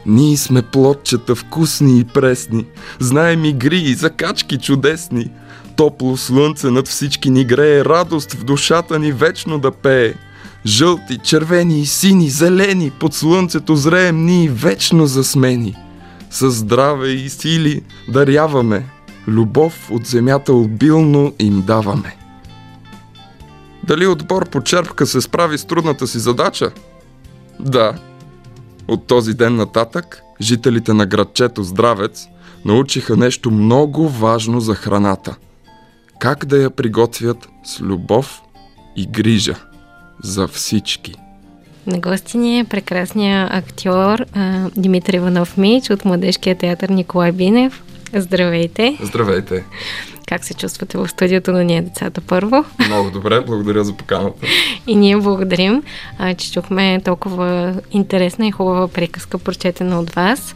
Ние 0.07 0.37
сме 0.37 0.63
плодчета 0.63 1.35
вкусни 1.35 1.99
и 1.99 2.05
пресни, 2.05 2.67
знаем 2.99 3.45
игри 3.45 3.79
и 3.79 3.95
закачки 3.95 4.59
чудесни. 4.59 5.31
Топло 5.77 6.17
слънце 6.17 6.71
над 6.71 6.89
всички 6.89 7.31
ни 7.31 7.45
грее, 7.45 7.85
радост 7.85 8.33
в 8.33 8.45
душата 8.45 8.99
ни 8.99 9.13
вечно 9.13 9.59
да 9.59 9.71
пее. 9.71 10.15
Жълти, 10.67 11.19
червени 11.19 11.81
и 11.81 11.87
сини, 11.87 12.31
зелени, 12.31 12.91
под 12.91 13.15
слънцето 13.15 13.77
зреем 13.77 14.25
ние 14.25 14.49
вечно 14.49 15.07
засмени. 15.07 15.77
Със 16.31 16.55
здраве 16.55 17.09
и 17.09 17.31
сили 17.31 17.83
даряваме, 18.09 18.85
любов 19.29 19.91
от 19.91 20.07
земята 20.07 20.53
обилно 20.53 21.33
им 21.39 21.63
даваме. 21.67 22.17
Дали 23.87 24.07
отбор 24.07 24.49
по 24.49 24.61
черпка 24.61 25.07
се 25.07 25.21
справи 25.21 25.59
с 25.59 25.65
трудната 25.65 26.07
си 26.07 26.19
задача? 26.19 26.71
Да. 27.61 27.99
От 28.89 29.07
този 29.07 29.35
ден 29.35 29.57
нататък, 29.57 30.23
жителите 30.41 30.93
на 30.93 31.07
градчето 31.07 31.63
Здравец 31.63 32.27
научиха 32.65 33.17
нещо 33.17 33.51
много 33.51 34.09
важно 34.09 34.61
за 34.61 34.75
храната. 34.75 35.37
Как 36.19 36.45
да 36.45 36.57
я 36.57 36.71
приготвят 36.71 37.49
с 37.65 37.81
любов 37.81 38.43
и 38.97 39.07
грижа 39.07 39.57
за 40.23 40.49
всички. 40.49 41.15
На 41.87 41.99
гости 41.99 42.39
ни 42.39 42.59
е 42.59 42.65
прекрасният 42.65 43.51
актьор 43.53 44.25
Димитър 44.77 45.15
Иванов 45.15 45.57
Мич 45.57 45.91
от 45.91 46.05
Младежкия 46.05 46.59
театър 46.59 46.89
Николай 46.89 47.33
Бинев. 47.33 47.83
Здравейте! 48.17 48.99
Здравейте! 49.03 49.65
Как 50.29 50.45
се 50.45 50.55
чувствате 50.55 50.99
в 50.99 51.09
студиото 51.09 51.53
на 51.53 51.65
ние 51.65 51.83
децата 51.83 52.21
първо? 52.21 52.65
Много 52.87 53.11
добре, 53.11 53.41
благодаря 53.41 53.85
за 53.85 53.93
поканата. 53.93 54.47
И 54.87 54.97
ние 54.97 55.17
благодарим, 55.17 55.83
а, 56.19 56.35
че 56.35 56.53
чухме 56.53 57.01
толкова 57.05 57.75
интересна 57.91 58.47
и 58.47 58.51
хубава 58.51 58.89
приказка, 58.89 59.39
прочетена 59.39 60.01
от 60.01 60.11
вас. 60.11 60.55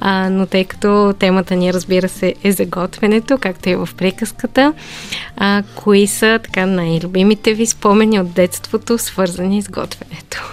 А, 0.00 0.30
но 0.30 0.46
тъй 0.46 0.64
като 0.64 1.14
темата 1.18 1.56
ни, 1.56 1.72
разбира 1.72 2.08
се, 2.08 2.34
е 2.44 2.52
за 2.52 2.66
готвенето, 2.66 3.38
както 3.38 3.68
и 3.68 3.76
в 3.76 3.88
приказката, 3.96 4.72
а, 5.36 5.62
кои 5.74 6.06
са 6.06 6.40
така 6.42 6.66
най-любимите 6.66 7.54
ви 7.54 7.66
спомени 7.66 8.20
от 8.20 8.32
детството, 8.32 8.98
свързани 8.98 9.62
с 9.62 9.68
готвенето? 9.68 10.52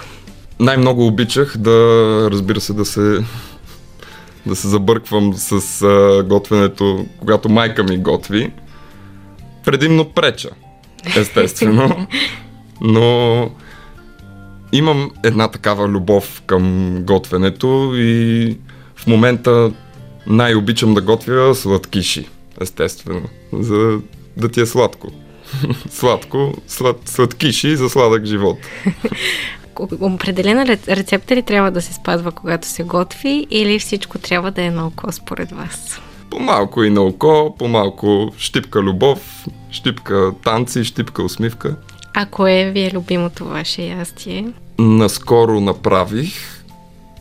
Най-много 0.60 1.08
обичах 1.08 1.58
да, 1.58 1.72
разбира 2.32 2.62
се, 2.62 2.74
да 2.74 2.86
се 2.86 3.24
да 4.46 4.56
се 4.56 4.68
забърквам 4.68 5.34
с 5.34 5.82
а, 5.82 6.24
готвенето, 6.24 7.06
когато 7.20 7.50
майка 7.50 7.84
ми 7.84 7.98
готви. 7.98 8.52
Предимно 9.66 10.10
преча, 10.10 10.50
естествено. 11.18 12.08
Но 12.82 13.50
имам 14.72 15.12
една 15.24 15.48
такава 15.48 15.88
любов 15.88 16.42
към 16.46 16.96
готвенето 17.04 17.92
и 17.96 18.58
в 18.96 19.08
момента 19.08 19.72
най-обичам 20.28 20.94
да 20.94 21.02
готвя 21.02 21.56
сладкиши, 21.56 22.30
естествено, 22.62 23.30
за 23.54 24.00
да 24.38 24.50
ти 24.50 24.62
е 24.62 24.66
сладко. 24.66 25.08
Сладко, 25.90 26.54
слад, 26.68 26.98
сладкиши 27.06 27.76
за 27.76 27.90
сладък 27.90 28.26
живот. 28.26 28.58
Определена 29.80 30.66
ре- 30.66 30.96
рецепта 30.96 31.36
ли 31.36 31.42
трябва 31.42 31.72
да 31.72 31.82
се 31.82 31.94
спазва, 31.94 32.32
когато 32.32 32.68
се 32.68 32.84
готви, 32.84 33.48
или 33.50 33.80
всичко 33.80 34.18
трябва 34.18 34.52
да 34.52 34.64
е 34.64 34.72
на 34.72 34.88
око 34.88 35.12
според 35.12 35.52
вас? 35.52 36.02
По-малко 36.30 36.84
и 36.84 36.90
на 36.90 37.02
око, 37.02 37.56
по-малко 37.60 38.34
щипка 38.38 38.82
любов, 38.82 39.46
щипка 39.72 40.32
танци, 40.44 40.84
щипка 40.84 41.24
усмивка. 41.24 41.76
А 42.14 42.26
кое 42.26 42.72
ви 42.72 42.82
е 42.82 42.92
любимото 42.94 43.46
ваше 43.46 43.82
ястие? 43.82 44.48
Наскоро 44.80 45.60
направих 45.60 46.64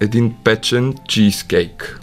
един 0.01 0.35
печен 0.45 0.95
чизкейк. 1.09 2.01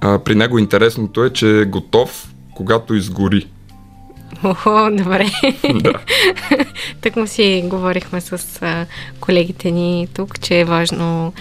А, 0.00 0.18
при 0.18 0.34
него 0.34 0.58
интересното 0.58 1.24
е, 1.24 1.30
че 1.30 1.60
е 1.60 1.64
готов, 1.64 2.34
когато 2.54 2.94
изгори. 2.94 3.46
Охо, 4.42 4.88
добре. 4.92 5.26
Да. 5.74 5.92
так 7.00 7.16
му 7.16 7.26
си 7.26 7.62
говорихме 7.66 8.20
с 8.20 8.58
а, 8.62 8.86
колегите 9.20 9.70
ни 9.70 10.08
тук, 10.14 10.40
че 10.40 10.60
е 10.60 10.64
важно 10.64 11.32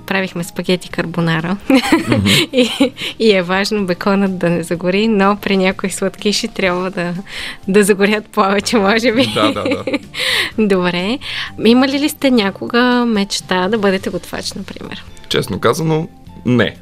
правихме 0.00 0.44
спагети 0.44 0.88
карбонара 0.88 1.56
и, 2.52 2.70
и 3.18 3.32
е 3.32 3.42
важно 3.42 3.86
беконът 3.86 4.38
да 4.38 4.50
не 4.50 4.62
загори, 4.62 5.08
но 5.08 5.36
при 5.36 5.56
някои 5.56 5.90
сладкиши 5.90 6.48
трябва 6.48 6.90
да, 6.90 7.14
да 7.68 7.84
загорят 7.84 8.26
повече, 8.26 8.78
може 8.78 9.12
би. 9.12 9.32
Да, 9.34 9.52
да, 9.52 9.62
да. 9.62 9.84
Добре. 10.66 11.18
Имали 11.64 11.98
ли 11.98 12.08
сте 12.08 12.30
някога 12.30 13.04
мечта 13.06 13.68
да 13.68 13.78
бъдете 13.78 14.10
готвач, 14.10 14.52
например? 14.52 15.04
Честно 15.28 15.60
казано, 15.60 16.08
не. 16.46 16.76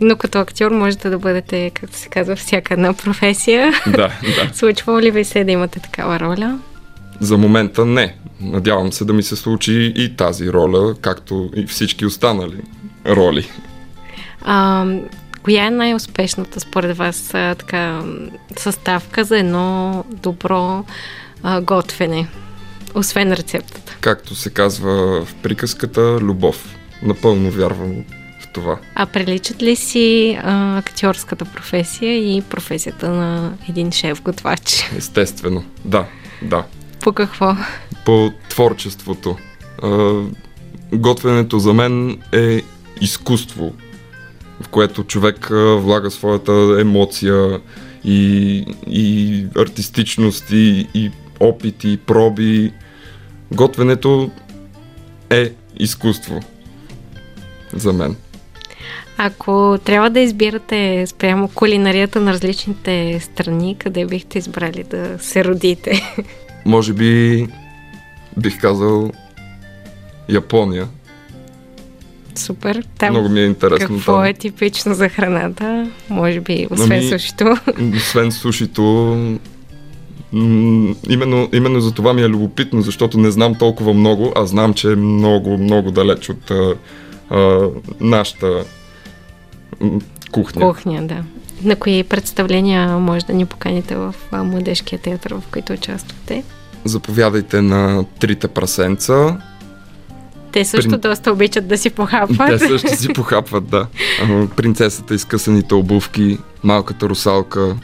Но 0.00 0.16
като 0.16 0.38
актьор 0.38 0.70
можете 0.70 1.10
да 1.10 1.18
бъдете, 1.18 1.70
както 1.74 1.96
се 1.96 2.08
казва, 2.08 2.36
всяка 2.36 2.74
една 2.74 2.94
професия. 2.94 3.72
Да, 3.86 4.12
да. 4.22 4.50
Случвало 4.54 5.00
ли 5.00 5.10
ви 5.10 5.24
се 5.24 5.44
да 5.44 5.52
имате 5.52 5.80
такава 5.80 6.20
роля? 6.20 6.58
За 7.20 7.38
момента 7.38 7.86
не. 7.86 8.16
Надявам 8.40 8.92
се 8.92 9.04
да 9.04 9.12
ми 9.12 9.22
се 9.22 9.36
случи 9.36 9.92
и 9.96 10.16
тази 10.16 10.52
роля, 10.52 10.94
както 11.00 11.50
и 11.56 11.66
всички 11.66 12.06
останали 12.06 12.62
роли. 13.06 13.48
А, 14.42 14.86
коя 15.42 15.66
е 15.66 15.70
най-успешната 15.70 16.60
според 16.60 16.96
вас 16.96 17.28
така, 17.32 18.02
съставка 18.56 19.24
за 19.24 19.38
едно 19.38 20.04
добро 20.08 20.84
а, 21.42 21.60
готвене, 21.60 22.28
освен 22.94 23.32
рецептата? 23.32 23.96
Както 24.00 24.34
се 24.34 24.50
казва 24.50 25.24
в 25.24 25.34
приказката, 25.34 26.18
любов. 26.20 26.76
Напълно 27.02 27.50
вярвам 27.50 28.04
това. 28.52 28.78
А 28.94 29.06
приличат 29.06 29.62
ли 29.62 29.76
си 29.76 30.38
а, 30.42 30.78
актьорската 30.78 31.44
професия 31.44 32.36
и 32.36 32.42
професията 32.42 33.10
на 33.10 33.52
един 33.68 33.92
шеф-готвач? 33.92 34.90
Естествено. 34.96 35.64
Да, 35.84 36.06
да. 36.42 36.64
По 37.00 37.12
какво? 37.12 37.56
По 38.04 38.32
творчеството. 38.48 39.36
А, 39.82 40.20
готвенето 40.92 41.58
за 41.58 41.74
мен 41.74 42.22
е 42.32 42.62
изкуство, 43.00 43.72
в 44.60 44.68
което 44.68 45.04
човек 45.04 45.48
влага 45.78 46.10
своята 46.10 46.76
емоция 46.80 47.60
и, 48.04 48.58
и 48.86 49.46
артистичност, 49.56 50.50
и, 50.50 50.88
и 50.94 51.10
опит, 51.40 51.84
и 51.84 51.96
проби. 51.96 52.72
Готвенето 53.52 54.30
е 55.30 55.52
изкуство 55.78 56.40
за 57.72 57.92
мен. 57.92 58.16
Ако 59.22 59.78
трябва 59.84 60.10
да 60.10 60.20
избирате 60.20 61.06
спрямо 61.06 61.48
кулинарията 61.48 62.20
на 62.20 62.32
различните 62.32 63.20
страни, 63.20 63.76
къде 63.78 64.06
бихте 64.06 64.38
избрали 64.38 64.84
да 64.90 65.18
се 65.18 65.44
родите? 65.44 66.14
Може 66.66 66.92
би 66.92 67.46
бих 68.36 68.60
казал 68.60 69.10
Япония. 70.28 70.88
Супер. 72.34 72.84
Там 72.98 73.10
Много 73.10 73.28
ми 73.28 73.40
е 73.40 73.44
интересно 73.44 73.88
какво 73.88 74.12
там. 74.12 74.24
е 74.24 74.34
типично 74.34 74.94
за 74.94 75.08
храната? 75.08 75.90
Може 76.08 76.40
би, 76.40 76.66
освен 76.70 76.98
Ами, 76.98 77.08
сушито. 77.08 77.56
Освен 77.96 78.32
сушито, 78.32 78.82
м- 80.32 80.94
именно, 81.08 81.48
именно 81.52 81.80
за 81.80 81.92
това 81.92 82.12
ми 82.12 82.22
е 82.22 82.28
любопитно, 82.28 82.82
защото 82.82 83.18
не 83.18 83.30
знам 83.30 83.54
толкова 83.54 83.94
много, 83.94 84.32
а 84.36 84.46
знам, 84.46 84.74
че 84.74 84.92
е 84.92 84.96
много, 84.96 85.58
много 85.58 85.90
далеч 85.90 86.28
от 86.28 86.50
а, 86.50 86.74
а, 87.30 87.68
нашата 88.00 88.64
кухня. 90.30 90.60
Кухня, 90.60 91.06
да. 91.06 91.16
На 91.64 91.76
кои 91.76 92.04
представления 92.04 92.88
може 92.98 93.26
да 93.26 93.32
ни 93.32 93.46
поканите 93.46 93.96
в 93.96 94.14
Младежкия 94.32 94.98
театър, 94.98 95.34
в 95.34 95.42
който 95.52 95.72
участвате? 95.72 96.44
Заповядайте 96.84 97.62
на 97.62 98.04
Трите 98.20 98.48
прасенца. 98.48 99.36
Те 100.52 100.64
също 100.64 100.90
При- 100.90 100.98
доста 100.98 101.32
обичат 101.32 101.68
да 101.68 101.78
си 101.78 101.90
похапват. 101.90 102.48
Те 102.48 102.58
също 102.58 102.96
си 102.96 103.12
похапват, 103.12 103.68
да. 103.68 103.86
Принцесата 104.56 105.14
и 105.14 105.18
скъсаните 105.18 105.74
обувки, 105.74 106.38
Малката 106.62 107.08
русалка, 107.08 107.76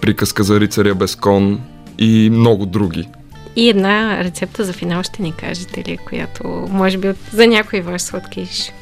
Приказка 0.00 0.44
за 0.44 0.60
рицаря 0.60 0.94
без 0.94 1.16
кон 1.16 1.60
и 1.98 2.30
много 2.32 2.66
други. 2.66 3.08
И 3.56 3.68
една 3.68 4.24
рецепта 4.24 4.64
за 4.64 4.72
финал 4.72 5.02
ще 5.02 5.22
ни 5.22 5.32
кажете 5.32 5.90
ли, 5.90 5.96
която 5.96 6.44
може 6.70 6.98
би 6.98 7.10
за 7.32 7.46
някой 7.46 7.80
ваш 7.80 8.02
сладкиш. 8.02 8.72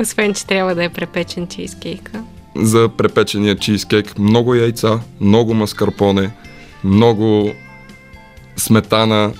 Освен, 0.00 0.34
че 0.34 0.46
трябва 0.46 0.74
да 0.74 0.84
е 0.84 0.88
препечен 0.88 1.46
чизкейка. 1.46 2.22
За 2.56 2.88
препечения 2.96 3.56
чизкейк 3.56 4.18
много 4.18 4.54
яйца, 4.54 5.00
много 5.20 5.54
маскарпоне, 5.54 6.30
много 6.84 7.52
сметана 8.56 9.32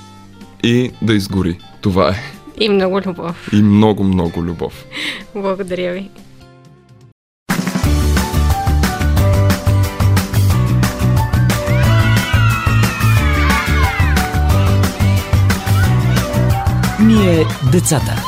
и 0.63 0.91
да 1.03 1.15
изгори. 1.15 1.59
Това 1.81 2.11
е. 2.11 2.15
И 2.59 2.69
много 2.69 3.01
любов. 3.07 3.51
И 3.53 3.63
много, 3.63 4.05
много 4.05 4.43
любов. 4.43 4.85
Благодаря 5.35 5.93
ви. 5.93 6.11
Ние 17.01 17.45
децата. 17.73 18.26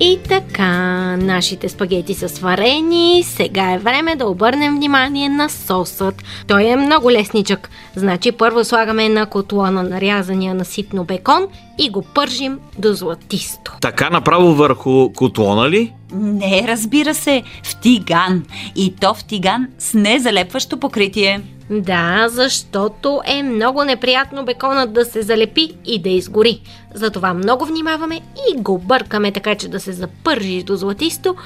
И 0.00 0.18
така, 0.28 0.72
нашите 1.16 1.68
спагети 1.68 2.14
са 2.14 2.28
сварени. 2.28 3.22
Сега 3.26 3.72
е 3.72 3.78
време 3.78 4.16
да 4.16 4.26
обърнем 4.26 4.76
внимание 4.76 5.28
на 5.28 5.48
сосът. 5.48 6.22
Той 6.46 6.64
е 6.64 6.76
много 6.76 7.10
лесничък. 7.10 7.70
Значи 7.96 8.32
първо 8.32 8.64
слагаме 8.64 9.08
на 9.08 9.26
котлона 9.26 9.82
нарязания 9.82 10.54
на 10.54 10.64
ситно 10.64 11.04
бекон 11.04 11.46
и 11.78 11.90
го 11.90 12.02
пържим 12.02 12.58
до 12.78 12.92
златисто. 12.92 13.76
Така 13.80 14.10
направо 14.10 14.54
върху 14.54 15.12
котлона 15.12 15.70
ли? 15.70 15.92
Не, 16.12 16.64
разбира 16.68 17.14
се, 17.14 17.42
в 17.62 17.80
тиган. 17.80 18.44
И 18.76 18.94
то 19.00 19.14
в 19.14 19.24
тиган 19.24 19.68
с 19.78 19.94
незалепващо 19.94 20.76
покритие. 20.80 21.40
Да, 21.70 22.28
защото 22.28 23.20
е 23.26 23.42
много 23.42 23.84
неприятно 23.84 24.44
беконът 24.44 24.92
да 24.92 25.04
се 25.04 25.22
залепи 25.22 25.72
и 25.86 26.02
да 26.02 26.08
изгори. 26.08 26.60
Затова 26.94 27.34
много 27.34 27.64
внимаваме 27.64 28.20
и 28.50 28.60
го 28.60 28.78
бъркаме 28.78 29.32
така, 29.32 29.54
че 29.54 29.68
да 29.68 29.80
се 29.80 29.92
запържи 29.92 30.62
до 30.62 30.76
златисто, 30.76 31.36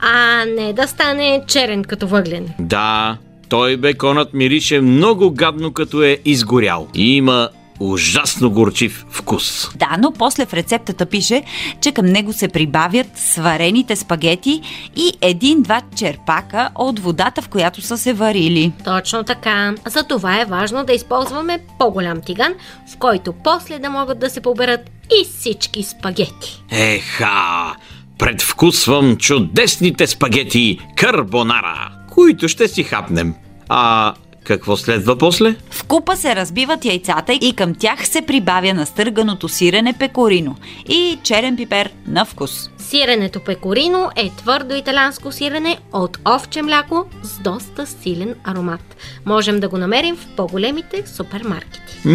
а 0.00 0.44
не 0.44 0.72
да 0.72 0.86
стане 0.88 1.42
черен 1.46 1.84
като 1.84 2.06
въглен. 2.06 2.48
Да, 2.58 3.16
той 3.48 3.76
беконът 3.76 4.32
мирише 4.32 4.80
много 4.80 5.30
гадно 5.30 5.72
като 5.72 6.02
е 6.02 6.18
изгорял. 6.24 6.88
Има 6.94 7.48
ужасно 7.80 8.50
горчив 8.50 9.06
вкус. 9.10 9.70
Да, 9.76 9.96
но 9.98 10.12
после 10.12 10.46
в 10.46 10.54
рецептата 10.54 11.06
пише, 11.06 11.42
че 11.80 11.92
към 11.92 12.06
него 12.06 12.32
се 12.32 12.48
прибавят 12.48 13.06
сварените 13.14 13.96
спагети 13.96 14.62
и 14.96 15.12
един-два 15.20 15.82
черпака 15.96 16.70
от 16.74 16.98
водата, 16.98 17.42
в 17.42 17.48
която 17.48 17.80
са 17.80 17.98
се 17.98 18.12
варили. 18.12 18.72
Точно 18.84 19.24
така. 19.24 19.74
За 19.86 20.02
това 20.02 20.40
е 20.40 20.44
важно 20.44 20.84
да 20.84 20.92
използваме 20.92 21.58
по-голям 21.78 22.20
тиган, 22.20 22.54
в 22.94 22.96
който 22.96 23.32
после 23.44 23.78
да 23.78 23.90
могат 23.90 24.18
да 24.18 24.30
се 24.30 24.40
поберат 24.40 24.90
и 25.20 25.24
всички 25.24 25.82
спагети. 25.82 26.62
Еха! 26.70 27.76
Предвкусвам 28.18 29.16
чудесните 29.16 30.06
спагети 30.06 30.78
карбонара, 30.96 31.90
които 32.10 32.48
ще 32.48 32.68
си 32.68 32.82
хапнем. 32.82 33.34
А 33.68 34.14
какво 34.44 34.76
следва 34.76 35.18
после? 35.18 35.56
В 35.70 35.84
купа 35.84 36.16
се 36.16 36.36
разбиват 36.36 36.84
яйцата 36.84 37.32
и 37.32 37.52
към 37.52 37.74
тях 37.74 38.08
се 38.08 38.22
прибавя 38.22 38.74
настърганото 38.74 39.48
сирене 39.48 39.92
пекорино 39.98 40.56
и 40.88 41.18
черен 41.22 41.56
пипер 41.56 41.90
на 42.06 42.24
вкус. 42.24 42.70
Сиренето 42.78 43.40
пекорино 43.40 44.10
е 44.16 44.30
твърдо 44.36 44.74
италянско 44.74 45.32
сирене 45.32 45.78
от 45.92 46.18
овче 46.28 46.62
мляко 46.62 47.04
с 47.22 47.38
доста 47.38 47.86
силен 47.86 48.34
аромат. 48.44 48.96
Можем 49.26 49.60
да 49.60 49.68
го 49.68 49.78
намерим 49.78 50.16
в 50.16 50.26
по-големите 50.36 51.02
супермаркети. 51.06 52.08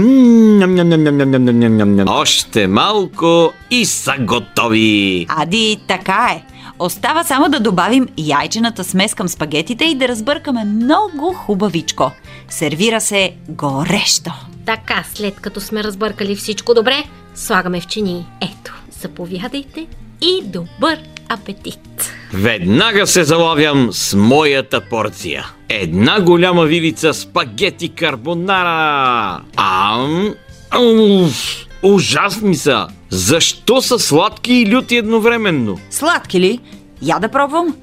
Още 2.08 2.68
малко 2.68 3.54
и 3.72 3.86
са 3.86 4.14
готови! 4.20 5.26
Ади, 5.30 5.78
така 5.88 6.30
е! 6.36 6.57
Остава 6.80 7.24
само 7.24 7.50
да 7.50 7.60
добавим 7.60 8.08
яйчената 8.18 8.84
смес 8.84 9.14
към 9.14 9.28
спагетите 9.28 9.86
и 9.86 9.96
да 9.96 10.08
разбъркаме 10.08 10.64
много 10.64 11.34
хубавичко. 11.34 12.12
Сервира 12.50 13.02
се 13.02 13.34
горещо. 13.50 14.32
Така, 14.66 15.04
след 15.14 15.40
като 15.40 15.62
сме 15.62 15.84
разбъркали 15.84 16.36
всичко 16.36 16.74
добре, 16.74 17.04
слагаме 17.36 17.82
в 17.82 17.88
чини. 17.88 18.26
Ето, 18.42 18.74
заповядайте 19.02 19.88
и 20.22 20.44
добър 20.46 21.00
апетит! 21.30 22.14
Веднага 22.34 23.08
се 23.08 23.24
залавям 23.24 23.90
с 23.92 24.16
моята 24.18 24.82
порция. 24.90 25.46
Една 25.70 26.22
голяма 26.22 26.66
вилица 26.66 27.14
спагети 27.14 27.90
карбонара. 27.90 29.42
Ам, 29.58 30.36
уф, 30.80 31.67
ужасни 31.84 32.56
са. 32.56 32.88
Защо 33.10 33.82
са 33.82 34.00
сладки 34.00 34.54
и 34.54 34.76
люти 34.76 34.96
едновременно? 34.96 35.78
Сладки 35.90 36.40
ли? 36.40 36.60
Я 37.02 37.20
да 37.20 37.30
пробвам. 37.30 37.76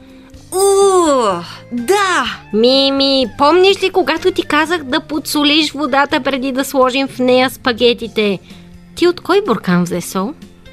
Уу, 0.52 1.42
да! 1.72 2.24
Мими, 2.52 3.26
помниш 3.38 3.82
ли 3.82 3.90
когато 3.90 4.30
ти 4.30 4.42
казах 4.42 4.82
да 4.82 5.00
подсолиш 5.00 5.72
водата 5.72 6.20
преди 6.20 6.52
да 6.52 6.64
сложим 6.64 7.08
в 7.08 7.18
нея 7.18 7.50
спагетите? 7.50 8.38
Ти 8.94 9.08
от 9.08 9.20
кой 9.20 9.40
буркан 9.46 9.84
взе 9.84 10.00
сол? 10.00 10.32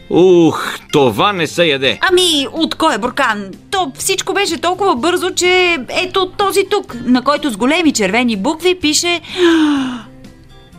Ух, 0.10 0.78
това 0.92 1.34
не 1.34 1.48
се 1.48 1.66
яде. 1.66 2.00
Ами, 2.12 2.48
от 2.54 2.76
кой 2.76 2.96
е 2.96 2.98
буркан? 2.98 3.52
То 3.72 3.92
всичко 3.98 4.34
беше 4.34 4.58
толкова 4.58 4.96
бързо, 4.96 5.32
че 5.32 5.78
ето 5.90 6.30
този 6.38 6.64
тук, 6.72 6.96
на 7.06 7.22
който 7.22 7.50
с 7.50 7.58
големи 7.58 7.94
червени 7.94 8.36
букви 8.36 8.76
пише 8.76 9.22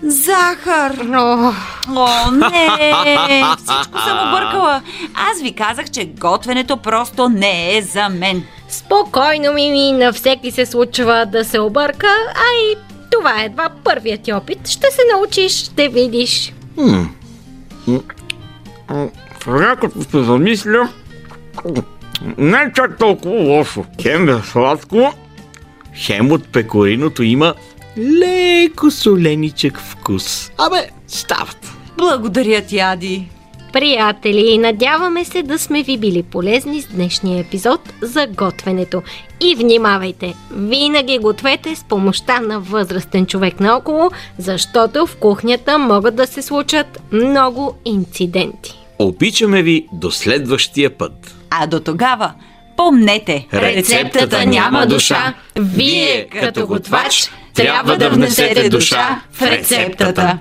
Захар! 0.03 0.93
О, 1.17 1.53
О, 1.97 2.31
не! 2.31 3.45
Всичко 3.57 3.99
съм 3.99 4.29
объркала. 4.29 4.83
Аз 5.15 5.43
ви 5.43 5.53
казах, 5.53 5.91
че 5.91 6.05
готвенето 6.05 6.77
просто 6.77 7.29
не 7.29 7.77
е 7.77 7.83
за 7.83 8.09
мен. 8.09 8.43
спокойно, 8.69 9.53
Мими, 9.53 9.93
на 9.93 10.13
всеки 10.13 10.51
се 10.51 10.67
случва 10.67 11.27
да 11.33 11.45
се 11.45 11.61
обърка, 11.61 12.07
а 12.35 12.47
и 12.65 12.77
това 13.11 13.43
е 13.43 13.45
едва 13.45 13.69
първият 13.85 14.23
ти 14.23 14.33
опит. 14.33 14.69
Ще 14.69 14.87
се 14.91 15.01
научиш, 15.15 15.53
ще 15.53 15.89
видиш. 15.89 16.53
Сега 19.45 19.77
като 19.81 20.03
се 20.03 20.23
замисля, 20.23 20.89
не 22.39 22.59
е 22.59 22.73
чак 22.75 22.99
толкова 22.99 23.35
лошо. 23.35 23.85
Хем 24.03 24.29
е 24.29 24.41
сладко, 24.45 25.15
хем 25.95 26.33
от 26.33 26.49
пекориното 26.53 27.23
има 27.23 27.55
леко 27.99 28.91
соленичък 28.91 29.81
вкус. 29.81 30.53
Абе, 30.59 30.91
стават. 31.09 31.73
Благодаря 31.99 32.63
ти, 32.63 32.79
Ади. 32.79 33.29
Приятели, 33.73 34.59
надяваме 34.59 35.25
се 35.25 35.43
да 35.43 35.59
сме 35.59 35.83
ви 35.83 35.99
били 35.99 36.23
полезни 36.23 36.83
с 36.83 36.87
днешния 36.87 37.41
епизод 37.41 37.81
за 38.03 38.27
готвенето. 38.27 39.03
И 39.41 39.55
внимавайте, 39.55 40.35
винаги 40.51 41.19
гответе 41.19 41.77
с 41.77 41.85
помощта 41.85 42.41
на 42.41 42.61
възрастен 42.61 43.27
човек 43.27 43.61
наоколо, 43.61 44.11
защото 44.39 45.07
в 45.07 45.17
кухнята 45.17 45.79
могат 45.79 46.17
да 46.17 46.27
се 46.27 46.43
случат 46.43 47.03
много 47.13 47.75
инциденти. 47.85 48.79
Обичаме 48.99 49.63
ви 49.63 49.87
до 49.93 50.11
следващия 50.11 50.99
път. 50.99 51.35
А 51.51 51.67
до 51.67 51.81
тогава, 51.81 52.33
помнете, 52.77 53.47
Рецептата 53.55 54.47
няма 54.47 54.87
душа. 54.87 55.35
Вие, 55.57 56.29
като 56.41 56.67
готвач, 56.67 57.31
трябва 57.55 57.97
да 57.99 58.11
внесете 58.11 58.69
душа 58.69 59.21
в 59.33 59.43
рецептата. 59.43 60.39